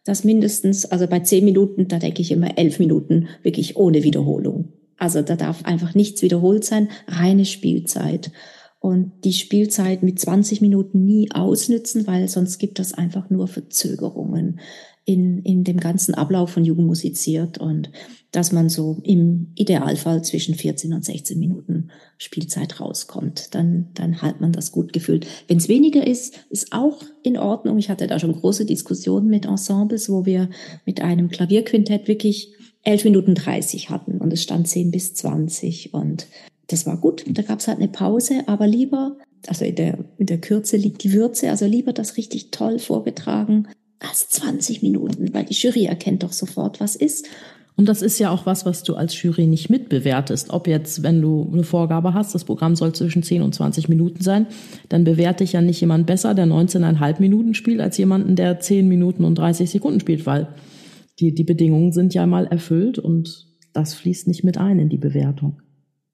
[0.04, 4.72] das mindestens, also bei 10 Minuten, da denke ich immer 11 Minuten wirklich ohne Wiederholung.
[4.98, 8.32] Also da darf einfach nichts wiederholt sein, reine Spielzeit
[8.80, 14.60] und die Spielzeit mit 20 Minuten nie ausnützen, weil sonst gibt das einfach nur Verzögerungen
[15.04, 17.90] in, in dem ganzen Ablauf von Jugend musiziert und
[18.30, 23.54] dass man so im Idealfall zwischen 14 und 16 Minuten Spielzeit rauskommt.
[23.54, 25.26] Dann, dann hat man das gut gefüllt.
[25.48, 27.78] Wenn es weniger ist, ist auch in Ordnung.
[27.78, 30.50] Ich hatte da schon große Diskussionen mit Ensembles, wo wir
[30.84, 32.52] mit einem Klavierquintett wirklich
[32.84, 36.26] 11 Minuten 30 hatten und es stand 10 bis 20 und
[36.68, 37.24] das war gut.
[37.26, 41.02] Da gab es halt eine Pause, aber lieber, also in der, in der Kürze liegt
[41.02, 43.68] die Würze, also lieber das richtig toll vorgetragen
[44.00, 47.26] als 20 Minuten, weil die Jury erkennt doch sofort, was ist.
[47.74, 50.50] Und das ist ja auch was, was du als Jury nicht mitbewertest.
[50.50, 54.20] Ob jetzt, wenn du eine Vorgabe hast, das Programm soll zwischen 10 und 20 Minuten
[54.20, 54.46] sein,
[54.88, 58.88] dann bewerte ich ja nicht jemand besser, der 19,5 Minuten spielt, als jemanden, der 10
[58.88, 60.48] Minuten und 30 Sekunden spielt, weil
[61.20, 64.98] die, die Bedingungen sind ja mal erfüllt und das fließt nicht mit ein in die
[64.98, 65.60] Bewertung.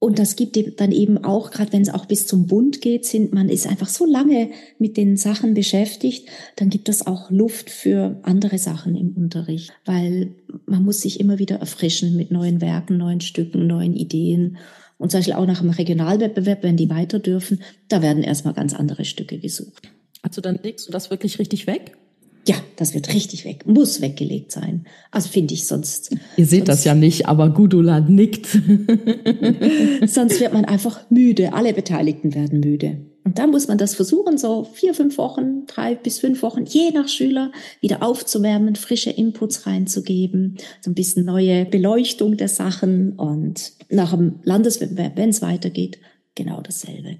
[0.05, 3.33] Und das gibt dann eben auch, gerade wenn es auch bis zum Bund geht, sind
[3.33, 8.21] man ist einfach so lange mit den Sachen beschäftigt, dann gibt es auch Luft für
[8.23, 10.35] andere Sachen im Unterricht, weil
[10.67, 14.59] man muss sich immer wieder erfrischen mit neuen Werken, neuen Stücken, neuen Ideen.
[14.99, 18.75] Und zum Beispiel auch nach dem Regionalwettbewerb, wenn die weiter dürfen, da werden erstmal ganz
[18.75, 19.89] andere Stücke gesucht.
[20.21, 21.97] Also dann legst du das wirklich richtig weg?
[22.47, 24.85] Ja, das wird richtig weg, muss weggelegt sein.
[25.11, 26.15] Also finde ich sonst.
[26.37, 28.47] Ihr seht sonst, das ja nicht, aber Gudula nickt.
[30.07, 31.55] sonst wird man einfach müde.
[31.55, 32.99] Alle Beteiligten werden müde.
[33.25, 36.91] Und dann muss man das versuchen, so vier, fünf Wochen, drei bis fünf Wochen, je
[36.91, 43.73] nach Schüler, wieder aufzuwärmen, frische Inputs reinzugeben, so ein bisschen neue Beleuchtung der Sachen und
[43.89, 45.99] nach dem Landeswettbewerb, wenn es weitergeht,
[46.35, 47.17] genau dasselbe.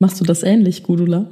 [0.00, 1.30] Machst du das ähnlich, Gudula?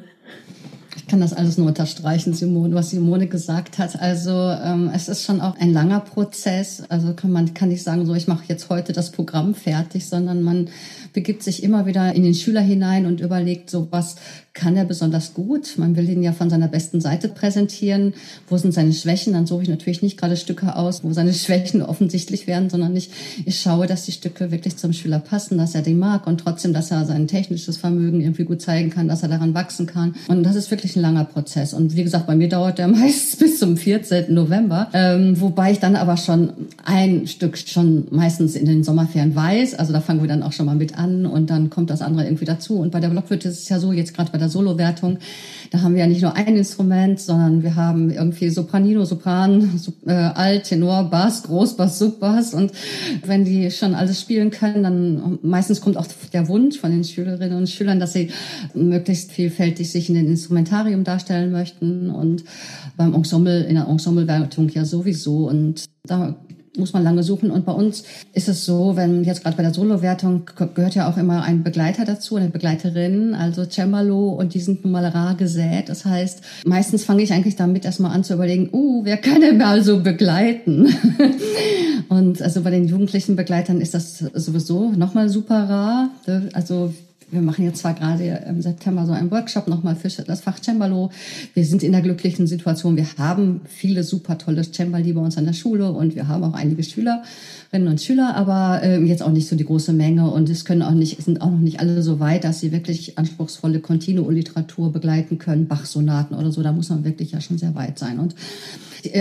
[1.04, 4.00] Ich kann das alles nur unterstreichen, Simone, was Simone gesagt hat.
[4.00, 6.82] Also ähm, es ist schon auch ein langer Prozess.
[6.88, 10.42] Also kann man kann nicht sagen, so ich mache jetzt heute das Programm fertig, sondern
[10.42, 10.70] man
[11.14, 14.16] begibt sich immer wieder in den Schüler hinein und überlegt, so was
[14.52, 15.74] kann er besonders gut.
[15.78, 18.14] Man will ihn ja von seiner besten Seite präsentieren.
[18.48, 19.32] Wo sind seine Schwächen?
[19.32, 23.10] Dann suche ich natürlich nicht gerade Stücke aus, wo seine Schwächen offensichtlich werden, sondern ich,
[23.44, 26.72] ich schaue, dass die Stücke wirklich zum Schüler passen, dass er die mag und trotzdem,
[26.72, 30.14] dass er sein technisches Vermögen irgendwie gut zeigen kann, dass er daran wachsen kann.
[30.28, 31.74] Und das ist wirklich ein langer Prozess.
[31.74, 34.32] Und wie gesagt, bei mir dauert der meist bis zum 14.
[34.34, 36.52] November, ähm, wobei ich dann aber schon
[36.84, 39.74] ein Stück schon meistens in den Sommerferien weiß.
[39.74, 42.24] Also da fangen wir dann auch schon mal mit an und dann kommt das andere
[42.24, 42.78] irgendwie dazu.
[42.78, 45.18] Und bei der Blockflöte ist es ja so, jetzt gerade bei der Solowertung,
[45.70, 50.12] da haben wir ja nicht nur ein Instrument, sondern wir haben irgendwie Sopranino, Sopran, äh,
[50.12, 52.54] Alt, Tenor, Bass, Großbass, Subbass.
[52.54, 52.72] Und
[53.24, 57.56] wenn die schon alles spielen können, dann meistens kommt auch der Wunsch von den Schülerinnen
[57.56, 58.30] und Schülern, dass sie
[58.74, 62.44] möglichst vielfältig sich in den Instrumentarium darstellen möchten und
[62.96, 65.48] beim Ensemble, in der Ensemblewertung ja sowieso.
[65.48, 66.36] Und da
[66.76, 67.50] muss man lange suchen.
[67.50, 71.16] Und bei uns ist es so, wenn jetzt gerade bei der Solo-Wertung gehört ja auch
[71.16, 75.88] immer ein Begleiter dazu, eine Begleiterin, also Cembalo, und die sind nun mal rar gesät.
[75.88, 79.58] Das heißt, meistens fange ich eigentlich damit erstmal an zu überlegen, uh, wer kann denn
[79.58, 80.94] mal so begleiten?
[82.08, 86.10] und also bei den jugendlichen Begleitern ist das sowieso nochmal super rar.
[86.52, 86.92] Also
[87.34, 91.10] wir machen jetzt zwar gerade im September so einen Workshop nochmal für das Fach Cembalo.
[91.52, 95.44] Wir sind in der glücklichen Situation, wir haben viele super tolle Cembali bei uns an
[95.44, 99.48] der Schule und wir haben auch einige Schülerinnen und Schüler, aber äh, jetzt auch nicht
[99.48, 102.20] so die große Menge und es können auch nicht, sind auch noch nicht alle so
[102.20, 106.62] weit, dass sie wirklich anspruchsvolle Continuo-Literatur begleiten können, Bach-Sonaten oder so.
[106.62, 108.18] Da muss man wirklich ja schon sehr weit sein.
[108.18, 108.34] Und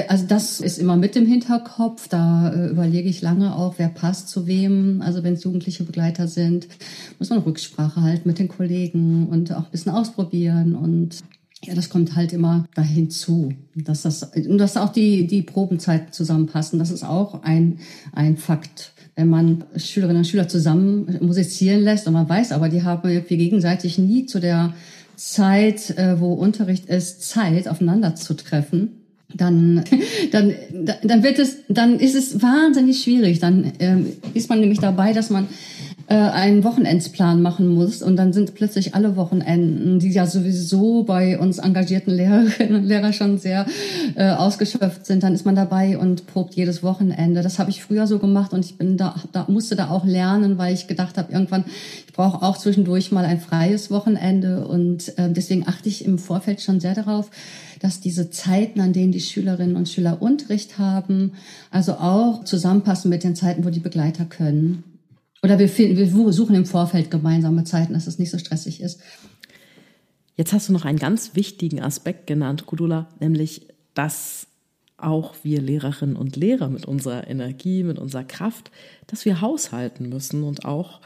[0.07, 2.07] also das ist immer mit im Hinterkopf.
[2.07, 5.01] Da äh, überlege ich lange auch, wer passt zu wem.
[5.01, 6.67] Also wenn es jugendliche Begleiter sind,
[7.19, 11.23] muss man Rücksprache halten mit den Kollegen und auch ein bisschen ausprobieren und
[11.65, 16.77] ja, das kommt halt immer dahin zu, dass das, dass auch die, die Probenzeiten zusammenpassen.
[16.77, 17.79] Das ist auch ein,
[18.11, 18.91] ein Fakt.
[19.15, 23.37] Wenn man Schülerinnen und Schüler zusammen musizieren lässt und man weiß aber, die haben irgendwie
[23.37, 24.73] gegenseitig nie zu der
[25.15, 29.02] Zeit, äh, wo Unterricht ist, Zeit aufeinander zu treffen
[29.33, 29.83] dann,
[30.31, 30.53] dann,
[31.03, 33.39] dann wird es, dann ist es wahnsinnig schwierig.
[33.39, 35.47] Dann ähm, ist man nämlich dabei, dass man
[36.07, 41.39] äh, einen Wochenendsplan machen muss und dann sind plötzlich alle Wochenenden, die ja sowieso bei
[41.39, 43.65] uns engagierten Lehrerinnen und Lehrer schon sehr
[44.15, 47.41] äh, ausgeschöpft sind, dann ist man dabei und probt jedes Wochenende.
[47.41, 50.57] Das habe ich früher so gemacht und ich bin da, da musste da auch lernen,
[50.57, 51.65] weil ich gedacht habe, irgendwann
[52.13, 56.61] ich brauche auch zwischendurch mal ein freies Wochenende und äh, deswegen achte ich im Vorfeld
[56.61, 57.31] schon sehr darauf,
[57.79, 61.31] dass diese Zeiten, an denen die Schülerinnen und Schüler Unterricht haben,
[61.71, 64.83] also auch zusammenpassen mit den Zeiten, wo die Begleiter können.
[65.43, 69.01] Oder wir, finden, wir suchen im Vorfeld gemeinsame Zeiten, dass es nicht so stressig ist.
[70.37, 74.47] Jetzt hast du noch einen ganz wichtigen Aspekt genannt, Kudula, nämlich, dass
[74.95, 78.71] auch wir Lehrerinnen und Lehrer mit unserer Energie, mit unserer Kraft,
[79.07, 81.01] dass wir haushalten müssen und auch,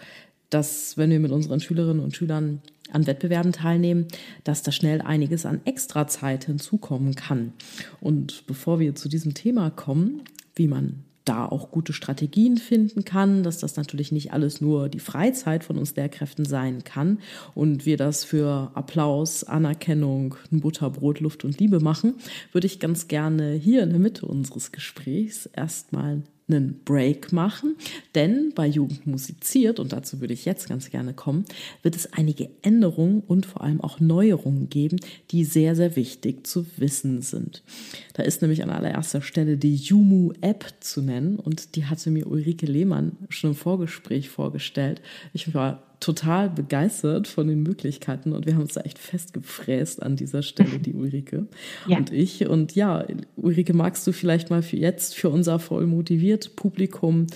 [0.52, 4.06] dass wenn wir mit unseren Schülerinnen und Schülern an Wettbewerben teilnehmen,
[4.44, 7.54] dass da schnell einiges an Extrazeit hinzukommen kann.
[8.00, 10.22] Und bevor wir zu diesem Thema kommen,
[10.56, 15.00] wie man da auch gute Strategien finden kann, dass das natürlich nicht alles nur die
[15.00, 17.20] Freizeit von uns Lehrkräften sein kann
[17.54, 22.16] und wir das für Applaus, Anerkennung, Butterbrot, Luft und Liebe machen,
[22.52, 27.76] würde ich ganz gerne hier in der Mitte unseres Gesprächs erstmal einen Break machen,
[28.16, 31.46] denn bei Jugend musiziert, und dazu würde ich jetzt ganz gerne kommen,
[31.84, 34.98] wird es einige Änderungen und vor allem auch Neuerungen geben,
[35.32, 37.64] die sehr, sehr wichtig zu wissen sind.
[38.14, 42.66] Da ist nämlich an allererster Stelle die Jumu-App zu nennen und die hatte mir Ulrike
[42.66, 45.02] Lehmann schon im Vorgespräch vorgestellt.
[45.34, 50.16] Ich war total begeistert von den Möglichkeiten und wir haben uns da echt festgefräst an
[50.16, 51.48] dieser Stelle, die Ulrike
[51.88, 51.98] ja.
[51.98, 52.48] und ich.
[52.48, 53.06] Und ja,
[53.36, 57.28] Ulrike, magst du vielleicht mal für jetzt, für unser voll motiviert Publikum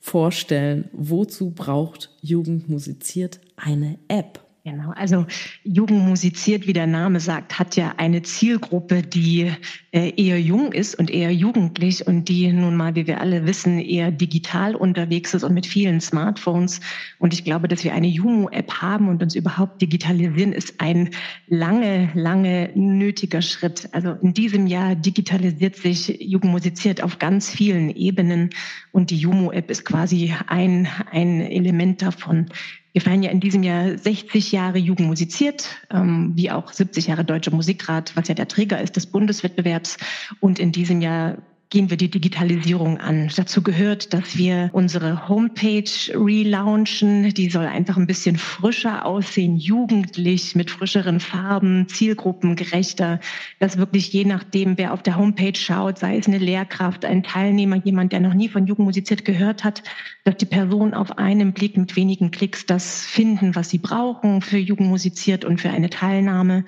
[0.00, 4.47] vorstellen, wozu braucht Jugend musiziert eine App?
[4.70, 5.24] Genau, also
[5.64, 9.50] Jugend musiziert, wie der Name sagt, hat ja eine Zielgruppe, die
[9.92, 13.78] äh, eher jung ist und eher jugendlich und die nun mal, wie wir alle wissen,
[13.78, 16.80] eher digital unterwegs ist und mit vielen Smartphones.
[17.18, 21.10] Und ich glaube, dass wir eine Jumu-App haben und uns überhaupt digitalisieren, ist ein
[21.46, 23.88] lange, lange nötiger Schritt.
[23.92, 28.50] Also in diesem Jahr digitalisiert sich Jugend musiziert auf ganz vielen Ebenen
[28.92, 32.50] und die Jumu-App ist quasi ein, ein Element davon.
[32.92, 37.24] Wir feiern ja in diesem Jahr 60 Jahre Jugend musiziert, ähm, wie auch 70 Jahre
[37.24, 39.98] Deutsche Musikrat, was ja der Träger ist des Bundeswettbewerbs.
[40.40, 41.38] Und in diesem Jahr
[41.70, 43.30] gehen wir die Digitalisierung an.
[43.36, 47.34] Dazu gehört, dass wir unsere Homepage relaunchen.
[47.34, 53.20] Die soll einfach ein bisschen frischer aussehen, jugendlich, mit frischeren Farben, zielgruppengerechter,
[53.58, 57.76] dass wirklich je nachdem, wer auf der Homepage schaut, sei es eine Lehrkraft, ein Teilnehmer,
[57.76, 59.82] jemand, der noch nie von Jugend musiziert gehört hat,
[60.24, 64.58] dass die Person auf einen Blick mit wenigen Klicks das finden, was sie brauchen für
[64.58, 66.64] Jugend musiziert und für eine Teilnahme.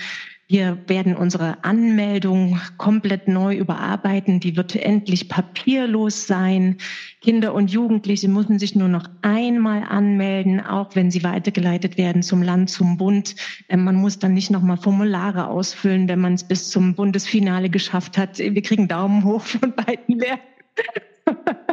[0.51, 4.41] Wir werden unsere Anmeldung komplett neu überarbeiten.
[4.41, 6.79] Die wird endlich papierlos sein.
[7.21, 12.43] Kinder und Jugendliche müssen sich nur noch einmal anmelden, auch wenn sie weitergeleitet werden zum
[12.43, 13.37] Land, zum Bund.
[13.69, 18.19] Ähm, man muss dann nicht nochmal Formulare ausfüllen, wenn man es bis zum Bundesfinale geschafft
[18.19, 18.39] hat.
[18.39, 20.41] Wir kriegen Daumen hoch von beiden Lehrern.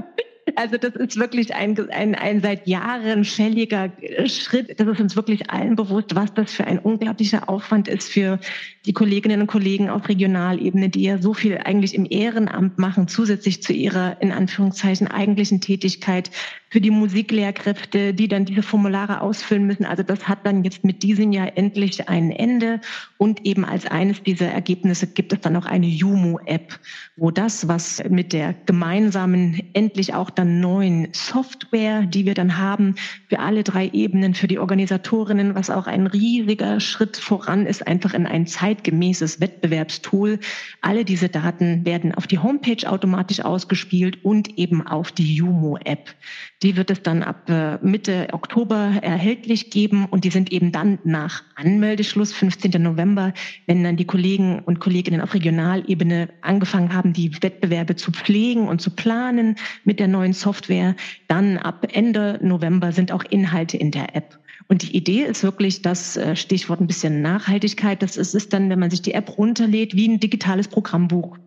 [0.57, 3.91] Also das ist wirklich ein, ein, ein seit Jahren fälliger
[4.25, 4.79] Schritt.
[4.79, 8.39] Das ist uns wirklich allen bewusst, was das für ein unglaublicher Aufwand ist für
[8.87, 13.61] die Kolleginnen und Kollegen auf Regionalebene, die ja so viel eigentlich im Ehrenamt machen, zusätzlich
[13.61, 16.31] zu ihrer in Anführungszeichen eigentlichen Tätigkeit
[16.69, 19.85] für die Musiklehrkräfte, die dann diese Formulare ausfüllen müssen.
[19.85, 22.81] Also das hat dann jetzt mit diesem Jahr endlich ein Ende.
[23.17, 26.79] Und eben als eines dieser Ergebnisse gibt es dann noch eine Jumo-App,
[27.15, 32.95] wo das, was mit der gemeinsamen, endlich auch dann neuen Software, die wir dann haben,
[33.29, 38.13] für alle drei Ebenen, für die Organisatorinnen, was auch ein riesiger Schritt voran ist, einfach
[38.13, 40.39] in ein zeitgemäßes Wettbewerbstool.
[40.81, 46.15] Alle diese Daten werden auf die Homepage automatisch ausgespielt und eben auf die Jumo-App.
[46.63, 50.97] Die wird es dann ab äh, Mitte Oktober erhältlich geben und die sind eben dann
[51.03, 52.81] nach Anmeldeschluss 15.
[52.81, 53.33] November,
[53.67, 58.81] wenn dann die Kollegen und Kolleginnen auf Regionalebene angefangen haben, die Wettbewerbe zu pflegen und
[58.81, 60.95] zu planen mit der neuen Software,
[61.27, 64.39] dann ab Ende November sind auch Inhalte in der App.
[64.67, 68.01] Und die Idee ist wirklich das äh, Stichwort ein bisschen Nachhaltigkeit.
[68.01, 71.37] Das ist, ist dann, wenn man sich die App runterlädt, wie ein digitales Programmbuch.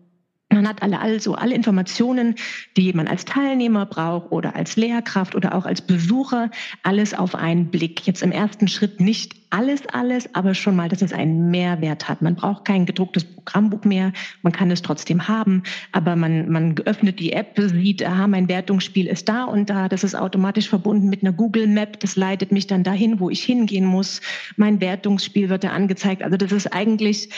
[0.51, 2.35] Man hat alle, also alle Informationen,
[2.75, 6.51] die man als Teilnehmer braucht oder als Lehrkraft oder auch als Besucher,
[6.83, 8.05] alles auf einen Blick.
[8.05, 12.21] Jetzt im ersten Schritt nicht alles, alles, aber schon mal, dass es einen Mehrwert hat.
[12.21, 17.19] Man braucht kein gedrucktes Programmbuch mehr, man kann es trotzdem haben, aber man, man öffnet
[17.19, 21.21] die App, sieht, aha, mein Wertungsspiel ist da und da, das ist automatisch verbunden mit
[21.21, 24.21] einer Google Map, das leitet mich dann dahin, wo ich hingehen muss.
[24.55, 26.23] Mein Wertungsspiel wird da angezeigt.
[26.23, 27.29] Also das ist eigentlich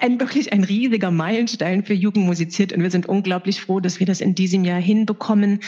[0.00, 4.06] ein wirklich ein riesiger Meilenstein für Jugend musiziert und wir sind unglaublich froh, dass wir
[4.06, 5.60] das in diesem Jahr hinbekommen.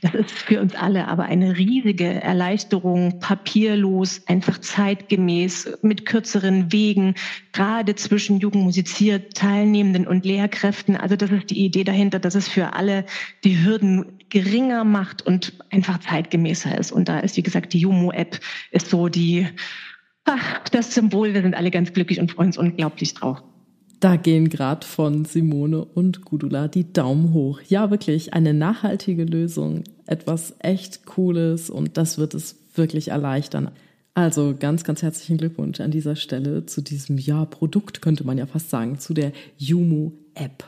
[0.00, 7.14] Das ist für uns alle aber eine riesige Erleichterung, papierlos, einfach zeitgemäß, mit kürzeren Wegen,
[7.52, 10.96] gerade zwischen Jugend musiziert, Teilnehmenden und Lehrkräften.
[10.96, 13.06] Also das ist die Idee dahinter, dass es für alle
[13.42, 16.92] die Hürden geringer macht und einfach zeitgemäßer ist.
[16.92, 18.38] Und da ist, wie gesagt, die Jumo-App
[18.70, 19.48] ist so die,
[20.24, 21.34] ach, das Symbol.
[21.34, 23.42] Wir sind alle ganz glücklich und freuen uns unglaublich drauf.
[24.00, 27.60] Da gehen gerade von Simone und Gudula die Daumen hoch.
[27.68, 33.70] Ja, wirklich eine nachhaltige Lösung, etwas echt Cooles und das wird es wirklich erleichtern.
[34.14, 38.46] Also ganz, ganz herzlichen Glückwunsch an dieser Stelle zu diesem ja Produkt, könnte man ja
[38.46, 40.64] fast sagen, zu der Jumu App.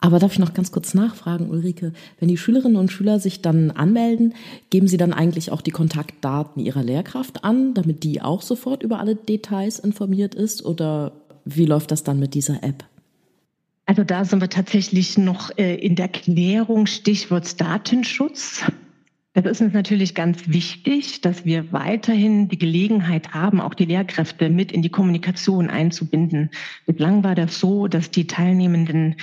[0.00, 3.70] Aber darf ich noch ganz kurz nachfragen, Ulrike, wenn die Schülerinnen und Schüler sich dann
[3.70, 4.34] anmelden,
[4.68, 8.98] geben sie dann eigentlich auch die Kontaktdaten ihrer Lehrkraft an, damit die auch sofort über
[8.98, 12.84] alle Details informiert ist oder wie läuft das dann mit dieser App?
[13.86, 18.64] Also da sind wir tatsächlich noch äh, in der Klärung Stichwort Datenschutz.
[19.34, 24.48] Das ist uns natürlich ganz wichtig, dass wir weiterhin die Gelegenheit haben, auch die Lehrkräfte
[24.48, 26.50] mit in die Kommunikation einzubinden.
[26.86, 29.16] Bislang war das so, dass die Teilnehmenden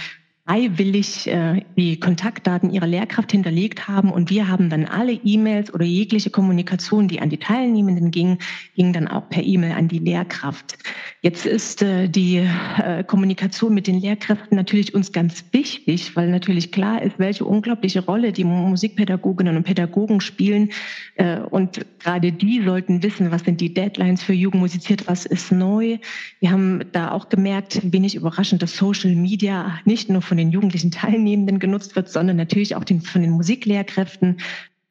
[0.45, 5.85] freiwillig äh, die Kontaktdaten ihrer Lehrkraft hinterlegt haben und wir haben dann alle E-Mails oder
[5.85, 8.39] jegliche Kommunikation, die an die Teilnehmenden ging,
[8.75, 10.77] ging dann auch per E-Mail an die Lehrkraft.
[11.21, 16.71] Jetzt ist äh, die äh, Kommunikation mit den Lehrkräften natürlich uns ganz wichtig, weil natürlich
[16.71, 20.71] klar ist, welche unglaubliche Rolle die Musikpädagoginnen und Pädagogen spielen.
[21.15, 24.61] Äh, und gerade die sollten wissen, was sind die Deadlines für Jugend
[25.05, 25.99] was ist neu.
[26.39, 30.91] Wir haben da auch gemerkt, wenig überraschend, dass Social Media nicht nur von den jugendlichen
[30.91, 34.37] Teilnehmenden genutzt wird, sondern natürlich auch den, von den Musiklehrkräften.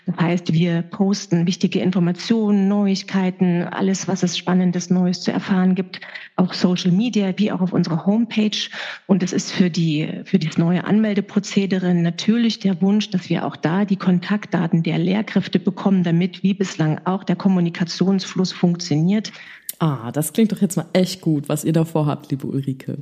[0.07, 6.01] Das heißt, wir posten wichtige Informationen, Neuigkeiten, alles, was es Spannendes Neues zu erfahren gibt,
[6.37, 8.57] auf Social Media wie auch auf unserer Homepage.
[9.07, 13.57] Und es ist für die, für das neue Anmeldeprozedere natürlich der Wunsch, dass wir auch
[13.57, 19.33] da die Kontaktdaten der Lehrkräfte bekommen, damit wie bislang auch der Kommunikationsfluss funktioniert.
[19.79, 22.99] Ah, das klingt doch jetzt mal echt gut, was ihr davor habt, liebe Ulrike.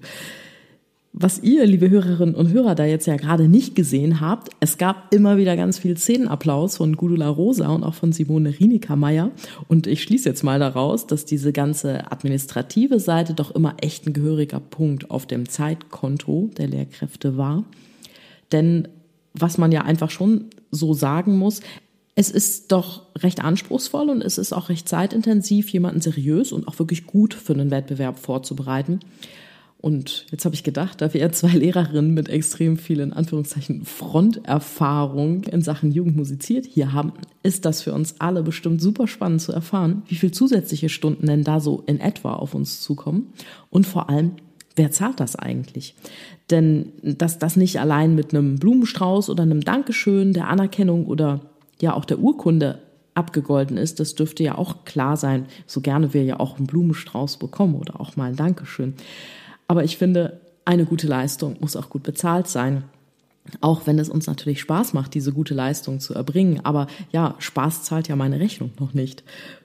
[1.12, 5.12] Was ihr, liebe Hörerinnen und Hörer, da jetzt ja gerade nicht gesehen habt, es gab
[5.12, 9.30] immer wieder ganz viel Szenenapplaus von Gudula Rosa und auch von Simone Rienecker-Meyer.
[9.68, 14.12] Und ich schließe jetzt mal daraus, dass diese ganze administrative Seite doch immer echt ein
[14.12, 17.64] gehöriger Punkt auf dem Zeitkonto der Lehrkräfte war.
[18.52, 18.86] Denn
[19.32, 21.62] was man ja einfach schon so sagen muss,
[22.14, 26.78] es ist doch recht anspruchsvoll und es ist auch recht zeitintensiv, jemanden seriös und auch
[26.78, 29.00] wirklich gut für einen Wettbewerb vorzubereiten.
[29.80, 35.44] Und jetzt habe ich gedacht, da wir zwei Lehrerinnen mit extrem viel in Anführungszeichen Fronterfahrung
[35.44, 37.12] in Sachen Jugend musiziert hier haben,
[37.44, 41.44] ist das für uns alle bestimmt super spannend zu erfahren, wie viel zusätzliche Stunden denn
[41.44, 43.32] da so in etwa auf uns zukommen
[43.70, 44.32] und vor allem,
[44.74, 45.94] wer zahlt das eigentlich?
[46.50, 51.40] Denn dass das nicht allein mit einem Blumenstrauß oder einem Dankeschön, der Anerkennung oder
[51.80, 52.80] ja auch der Urkunde
[53.14, 57.36] abgegolten ist, das dürfte ja auch klar sein, so gerne wir ja auch einen Blumenstrauß
[57.36, 58.94] bekommen oder auch mal ein Dankeschön.
[59.68, 62.84] Aber ich finde, eine gute Leistung muss auch gut bezahlt sein.
[63.60, 66.60] Auch wenn es uns natürlich Spaß macht, diese gute Leistung zu erbringen.
[66.64, 69.22] Aber ja, Spaß zahlt ja meine Rechnung noch nicht.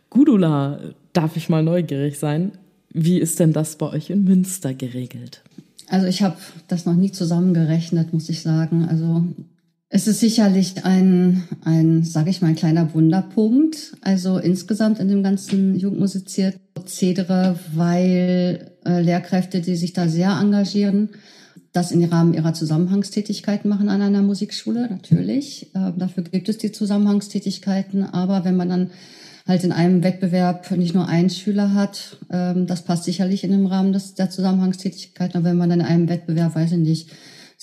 [0.09, 0.79] Gudula,
[1.11, 2.51] darf ich mal neugierig sein?
[2.91, 5.41] Wie ist denn das bei euch in Münster geregelt?
[5.87, 6.37] Also ich habe
[6.67, 8.87] das noch nie zusammengerechnet, muss ich sagen.
[8.87, 9.25] Also
[9.95, 13.93] es ist sicherlich ein, ein sage ich mal, ein kleiner Wunderpunkt.
[14.01, 21.09] Also insgesamt in dem ganzen Jugendmusiziert Prozedere, weil äh, Lehrkräfte, die sich da sehr engagieren,
[21.73, 25.67] das im Rahmen ihrer Zusammenhangstätigkeiten machen an einer Musikschule, natürlich.
[25.75, 28.03] Äh, dafür gibt es die Zusammenhangstätigkeiten.
[28.03, 28.89] Aber wenn man dann
[29.47, 33.67] halt in einem Wettbewerb nicht nur einen Schüler hat, ähm, das passt sicherlich in dem
[33.67, 35.37] Rahmen des, der Zusammenhangstätigkeiten.
[35.37, 37.09] Aber wenn man dann in einem Wettbewerb, weiß ich nicht,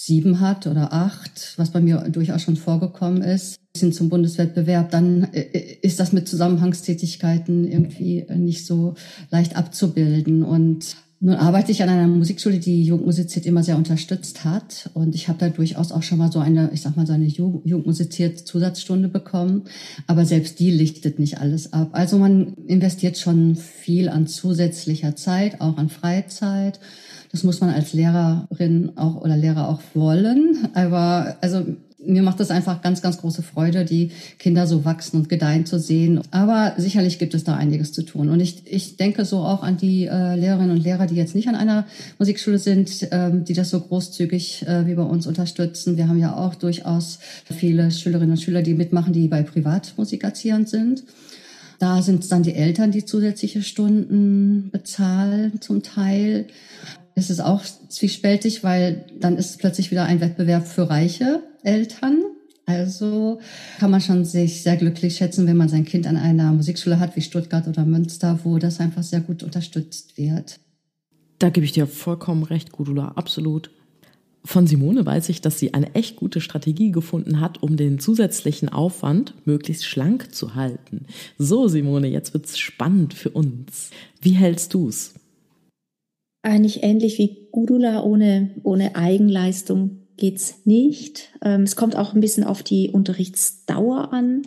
[0.03, 5.25] sieben hat oder acht, was bei mir durchaus schon vorgekommen ist, hin zum Bundeswettbewerb, dann
[5.35, 8.95] äh, ist das mit Zusammenhangstätigkeiten irgendwie nicht so
[9.31, 10.43] leicht abzubilden.
[10.43, 14.89] Und nun arbeite ich an einer Musikschule, die Jugendmusiziert immer sehr unterstützt hat.
[14.95, 17.27] Und ich habe da durchaus auch schon mal so eine, ich sag mal, so eine
[17.27, 19.65] Jugendmusiziert Zusatzstunde bekommen.
[20.07, 21.91] Aber selbst die lichtet nicht alles ab.
[21.93, 26.81] Also man investiert schon viel an zusätzlicher Zeit, auch an Freizeit.
[27.33, 30.69] Das muss man als Lehrerin auch oder Lehrer auch wollen.
[30.75, 31.65] Aber also
[32.05, 35.79] mir macht das einfach ganz, ganz große Freude, die Kinder so wachsen und gedeihen zu
[35.79, 36.21] sehen.
[36.31, 38.31] Aber sicherlich gibt es da einiges zu tun.
[38.31, 41.49] Und ich, ich denke so auch an die äh, Lehrerinnen und Lehrer, die jetzt nicht
[41.49, 41.87] an einer
[42.19, 45.97] Musikschule sind, ähm, die das so großzügig äh, wie bei uns unterstützen.
[45.97, 51.05] Wir haben ja auch durchaus viele Schülerinnen und Schüler, die mitmachen, die bei Privatmusikerzieher sind.
[51.79, 56.47] Da sind es dann die Eltern, die zusätzliche Stunden bezahlen zum Teil.
[57.15, 62.23] Es ist auch zwiespältig, weil dann ist es plötzlich wieder ein Wettbewerb für Reiche Eltern.
[62.67, 63.41] Also
[63.79, 67.17] kann man schon sich sehr glücklich schätzen, wenn man sein Kind an einer Musikschule hat
[67.17, 70.61] wie Stuttgart oder Münster, wo das einfach sehr gut unterstützt wird.
[71.39, 73.71] Da gebe ich dir vollkommen recht, Gudula, absolut.
[74.45, 78.69] Von Simone weiß ich, dass sie eine echt gute Strategie gefunden hat, um den zusätzlichen
[78.69, 81.07] Aufwand möglichst schlank zu halten.
[81.39, 83.91] So, Simone, jetzt wird's spannend für uns.
[84.21, 85.15] Wie hältst du's?
[86.43, 91.31] Eigentlich ähnlich wie Gudula ohne, ohne Eigenleistung geht's nicht.
[91.43, 94.43] Ähm, es kommt auch ein bisschen auf die Unterrichtsdauer an.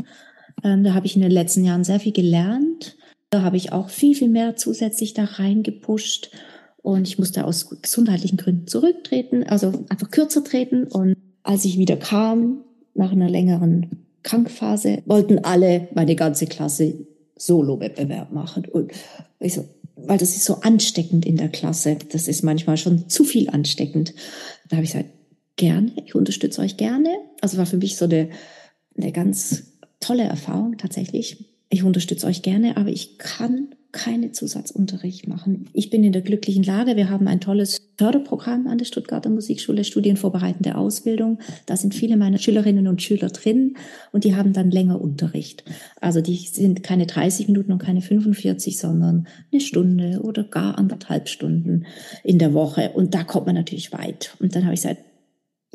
[0.63, 2.95] Ähm, da habe ich in den letzten Jahren sehr viel gelernt.
[3.29, 6.31] Da habe ich auch viel, viel mehr zusätzlich da reingepusht.
[6.81, 10.85] Und ich musste aus gesundheitlichen Gründen zurücktreten, also einfach kürzer treten.
[10.85, 12.63] Und als ich wieder kam,
[12.93, 18.65] nach einer längeren Krankphase, wollten alle, meine ganze Klasse, Solo-Wettbewerb machen.
[18.65, 18.91] Und
[19.39, 19.65] ich so,
[19.95, 21.97] weil das ist so ansteckend in der Klasse.
[22.11, 24.13] Das ist manchmal schon zu viel ansteckend.
[24.67, 25.09] Da habe ich gesagt,
[25.55, 27.09] gerne, ich unterstütze euch gerne.
[27.41, 28.29] Also war für mich so eine,
[28.97, 29.63] eine ganz
[29.99, 31.45] tolle Erfahrung tatsächlich.
[31.69, 35.69] Ich unterstütze euch gerne, aber ich kann keine Zusatzunterricht machen.
[35.71, 36.97] Ich bin in der glücklichen Lage.
[36.97, 41.39] Wir haben ein tolles Förderprogramm an der Stuttgarter Musikschule, Studienvorbereitende Ausbildung.
[41.67, 43.77] Da sind viele meiner Schülerinnen und Schüler drin
[44.11, 45.63] und die haben dann länger Unterricht.
[46.01, 51.29] Also die sind keine 30 Minuten und keine 45, sondern eine Stunde oder gar anderthalb
[51.29, 51.85] Stunden
[52.23, 52.91] in der Woche.
[52.95, 54.35] Und da kommt man natürlich weit.
[54.39, 55.03] Und dann habe ich gesagt,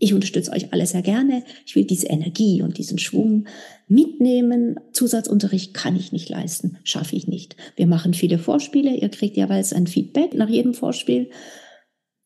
[0.00, 1.42] ich unterstütze euch alle sehr gerne.
[1.66, 3.46] Ich will diese Energie und diesen Schwung
[3.88, 4.78] mitnehmen.
[4.92, 7.56] Zusatzunterricht kann ich nicht leisten, schaffe ich nicht.
[7.74, 8.94] Wir machen viele Vorspiele.
[8.94, 11.30] Ihr kriegt jeweils ein Feedback nach jedem Vorspiel.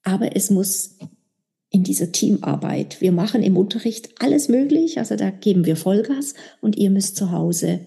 [0.03, 0.99] Aber es muss
[1.70, 3.01] in dieser Teamarbeit.
[3.01, 4.99] Wir machen im Unterricht alles möglich.
[4.99, 7.87] Also da geben wir Vollgas und ihr müsst zu Hause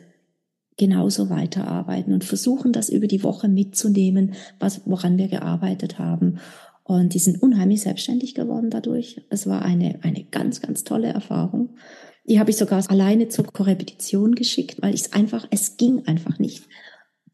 [0.78, 6.40] genauso weiterarbeiten und versuchen, das über die Woche mitzunehmen, was, woran wir gearbeitet haben.
[6.88, 9.20] Und die sind unheimlich selbstständig geworden dadurch.
[9.32, 11.72] Es war eine, eine ganz, ganz tolle Erfahrung.
[12.30, 16.38] Die habe ich sogar alleine zur Korrepetition geschickt, weil ich es einfach, es ging einfach
[16.38, 16.64] nicht.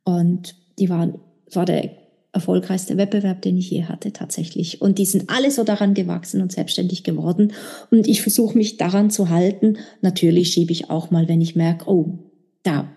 [0.06, 1.20] Und die waren,
[1.54, 1.92] war der
[2.32, 4.82] erfolgreichste Wettbewerb, den ich je hatte, tatsächlich.
[4.82, 7.52] Und die sind alle so daran gewachsen und selbstständig geworden.
[7.90, 9.78] Und ich versuche mich daran zu halten.
[10.02, 12.20] Natürlich schiebe ich auch mal, wenn ich merke, oh,
[12.64, 12.90] da,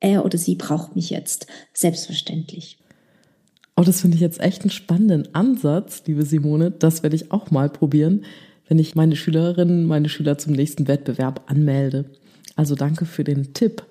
[0.00, 1.46] er oder sie braucht mich jetzt.
[1.74, 2.79] Selbstverständlich.
[3.80, 6.70] Oh, das finde ich jetzt echt einen spannenden Ansatz, liebe Simone.
[6.70, 8.26] Das werde ich auch mal probieren,
[8.68, 12.04] wenn ich meine Schülerinnen, meine Schüler zum nächsten Wettbewerb anmelde.
[12.56, 13.86] Also danke für den Tipp.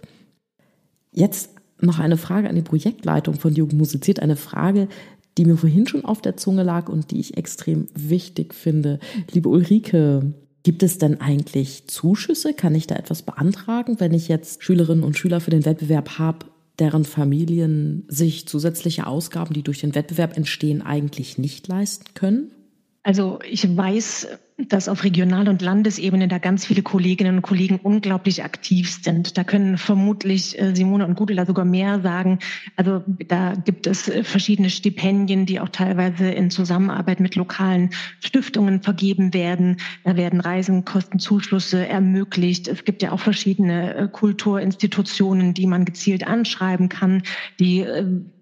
[1.12, 4.20] Jetzt noch eine Frage an die Projektleitung von Jugend musiziert.
[4.20, 4.90] Eine Frage,
[5.40, 9.00] die mir vorhin schon auf der Zunge lag und die ich extrem wichtig finde.
[9.32, 12.54] Liebe Ulrike, gibt es denn eigentlich Zuschüsse?
[12.54, 16.46] Kann ich da etwas beantragen, wenn ich jetzt Schülerinnen und Schüler für den Wettbewerb habe,
[16.80, 22.52] deren Familien sich zusätzliche Ausgaben, die durch den Wettbewerb entstehen, eigentlich nicht leisten können?
[23.04, 24.28] Also ich weiß,
[24.68, 29.38] dass auf Regional- und Landesebene da ganz viele Kolleginnen und Kollegen unglaublich aktiv sind.
[29.38, 32.40] Da können vermutlich äh, Simone und Gudela sogar mehr sagen.
[32.76, 38.82] Also da gibt es äh, verschiedene Stipendien, die auch teilweise in Zusammenarbeit mit lokalen Stiftungen
[38.82, 39.78] vergeben werden.
[40.04, 42.68] Da werden Reisenkostenzuschüsse ermöglicht.
[42.68, 47.24] Es gibt ja auch verschiedene äh, Kulturinstitutionen, die man gezielt anschreiben kann,
[47.62, 47.86] die,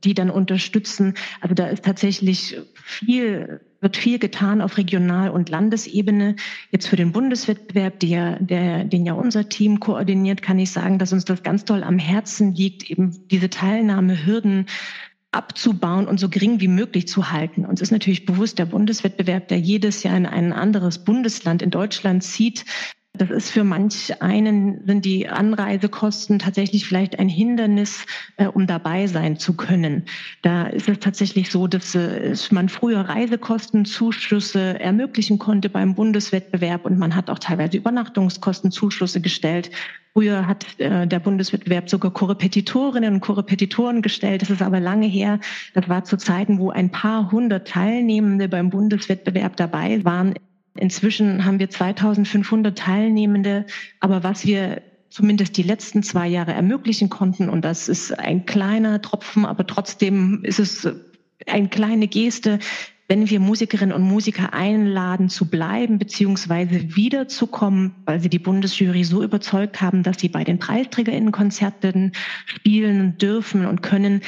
[0.03, 1.13] die dann unterstützen.
[1.41, 6.35] Also da ist tatsächlich viel wird viel getan auf Regional- und Landesebene.
[6.71, 11.13] Jetzt für den Bundeswettbewerb, der, der, den ja unser Team koordiniert, kann ich sagen, dass
[11.13, 14.65] uns das ganz toll am Herzen liegt, eben diese Teilnahmehürden
[15.31, 17.65] abzubauen und so gering wie möglich zu halten.
[17.65, 22.23] Uns ist natürlich bewusst, der Bundeswettbewerb, der jedes Jahr in ein anderes Bundesland in Deutschland
[22.23, 22.65] zieht,
[23.17, 28.05] das ist für manch einen, sind die Anreisekosten tatsächlich vielleicht ein Hindernis,
[28.37, 30.03] äh, um dabei sein zu können.
[30.41, 36.97] Da ist es tatsächlich so, dass äh, man früher Reisekostenzuschüsse ermöglichen konnte beim Bundeswettbewerb und
[36.97, 39.71] man hat auch teilweise Übernachtungskostenzuschüsse gestellt.
[40.13, 44.41] Früher hat äh, der Bundeswettbewerb sogar Korrepetitorinnen und Korrepetitoren gestellt.
[44.41, 45.39] Das ist aber lange her.
[45.75, 50.33] Das war zu Zeiten, wo ein paar hundert Teilnehmende beim Bundeswettbewerb dabei waren.
[50.77, 53.65] Inzwischen haben wir 2500 Teilnehmende,
[53.99, 59.01] aber was wir zumindest die letzten zwei Jahre ermöglichen konnten, und das ist ein kleiner
[59.01, 60.87] Tropfen, aber trotzdem ist es
[61.45, 62.59] eine kleine Geste,
[63.07, 69.23] wenn wir Musikerinnen und Musiker einladen zu bleiben beziehungsweise wiederzukommen, weil sie die Bundesjury so
[69.23, 72.11] überzeugt haben, dass sie bei den PreisträgerInnenkonzerten
[72.45, 74.21] spielen dürfen und können,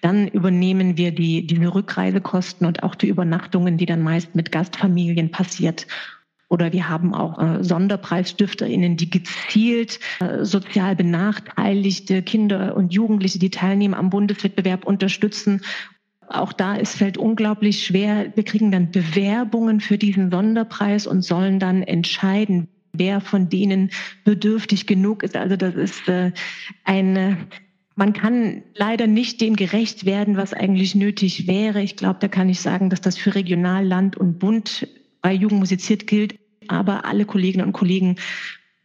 [0.00, 5.30] dann übernehmen wir die, diese Rückreisekosten und auch die Übernachtungen, die dann meist mit Gastfamilien
[5.30, 5.86] passiert.
[6.48, 13.50] Oder wir haben auch äh, SonderpreisstifterInnen, die gezielt äh, sozial benachteiligte Kinder und Jugendliche, die
[13.50, 15.62] teilnehmen am Bundeswettbewerb, unterstützen.
[16.26, 18.32] Auch da ist, fällt unglaublich schwer.
[18.34, 23.90] Wir kriegen dann Bewerbungen für diesen Sonderpreis und sollen dann entscheiden, wer von denen
[24.24, 25.36] bedürftig genug ist.
[25.36, 26.32] Also das ist äh,
[26.84, 27.36] eine
[28.00, 31.82] man kann leider nicht dem gerecht werden, was eigentlich nötig wäre.
[31.82, 34.88] Ich glaube, da kann ich sagen, dass das für Regional, Land und Bund
[35.20, 36.36] bei Jugend musiziert gilt.
[36.66, 38.16] Aber alle Kolleginnen und Kollegen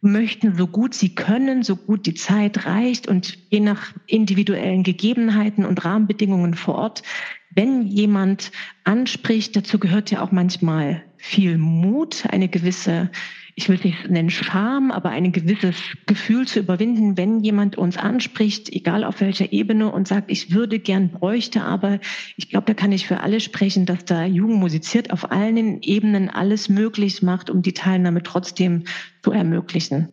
[0.02, 5.64] möchten so gut sie können, so gut die Zeit reicht und je nach individuellen Gegebenheiten
[5.64, 7.02] und Rahmenbedingungen vor Ort,
[7.50, 8.52] wenn jemand
[8.84, 13.10] anspricht, dazu gehört ja auch manchmal viel Mut, eine gewisse
[13.58, 17.96] ich will es nicht nennen Scham, aber ein gewisses Gefühl zu überwinden, wenn jemand uns
[17.96, 21.98] anspricht, egal auf welcher Ebene, und sagt, ich würde gern, bräuchte, aber
[22.36, 26.28] ich glaube, da kann ich für alle sprechen, dass da Jugend musiziert auf allen Ebenen
[26.28, 28.84] alles möglich macht, um die Teilnahme trotzdem
[29.22, 30.12] zu ermöglichen.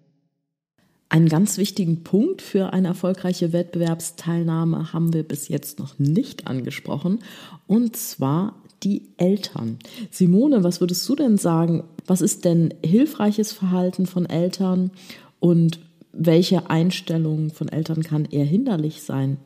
[1.09, 7.19] Einen ganz wichtigen Punkt für eine erfolgreiche Wettbewerbsteilnahme haben wir bis jetzt noch nicht angesprochen,
[7.67, 9.79] und zwar die Eltern.
[10.11, 11.83] Simone, was würdest du denn sagen?
[12.05, 14.91] Was ist denn hilfreiches Verhalten von Eltern
[15.39, 15.79] und
[16.11, 19.37] welche Einstellung von Eltern kann eher hinderlich sein?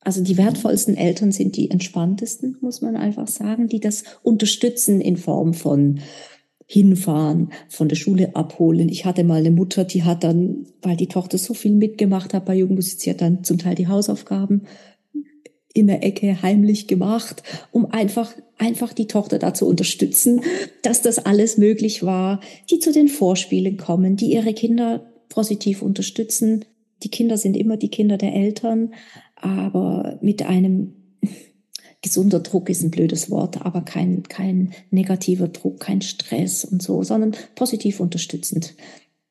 [0.00, 5.16] Also die wertvollsten Eltern sind die entspanntesten, muss man einfach sagen, die das unterstützen in
[5.16, 6.00] Form von
[6.66, 8.88] hinfahren, von der Schule abholen.
[8.88, 12.44] Ich hatte mal eine Mutter, die hat dann, weil die Tochter so viel mitgemacht hat
[12.44, 14.62] bei Jugendmusik, sie hat dann zum Teil die Hausaufgaben
[15.74, 20.40] in der Ecke heimlich gemacht, um einfach, einfach die Tochter da zu unterstützen,
[20.82, 26.64] dass das alles möglich war, die zu den Vorspielen kommen, die ihre Kinder positiv unterstützen.
[27.02, 28.94] Die Kinder sind immer die Kinder der Eltern,
[29.34, 30.94] aber mit einem
[32.02, 37.02] gesunder Druck ist ein blödes Wort, aber kein, kein negativer Druck, kein Stress und so,
[37.02, 38.74] sondern positiv unterstützend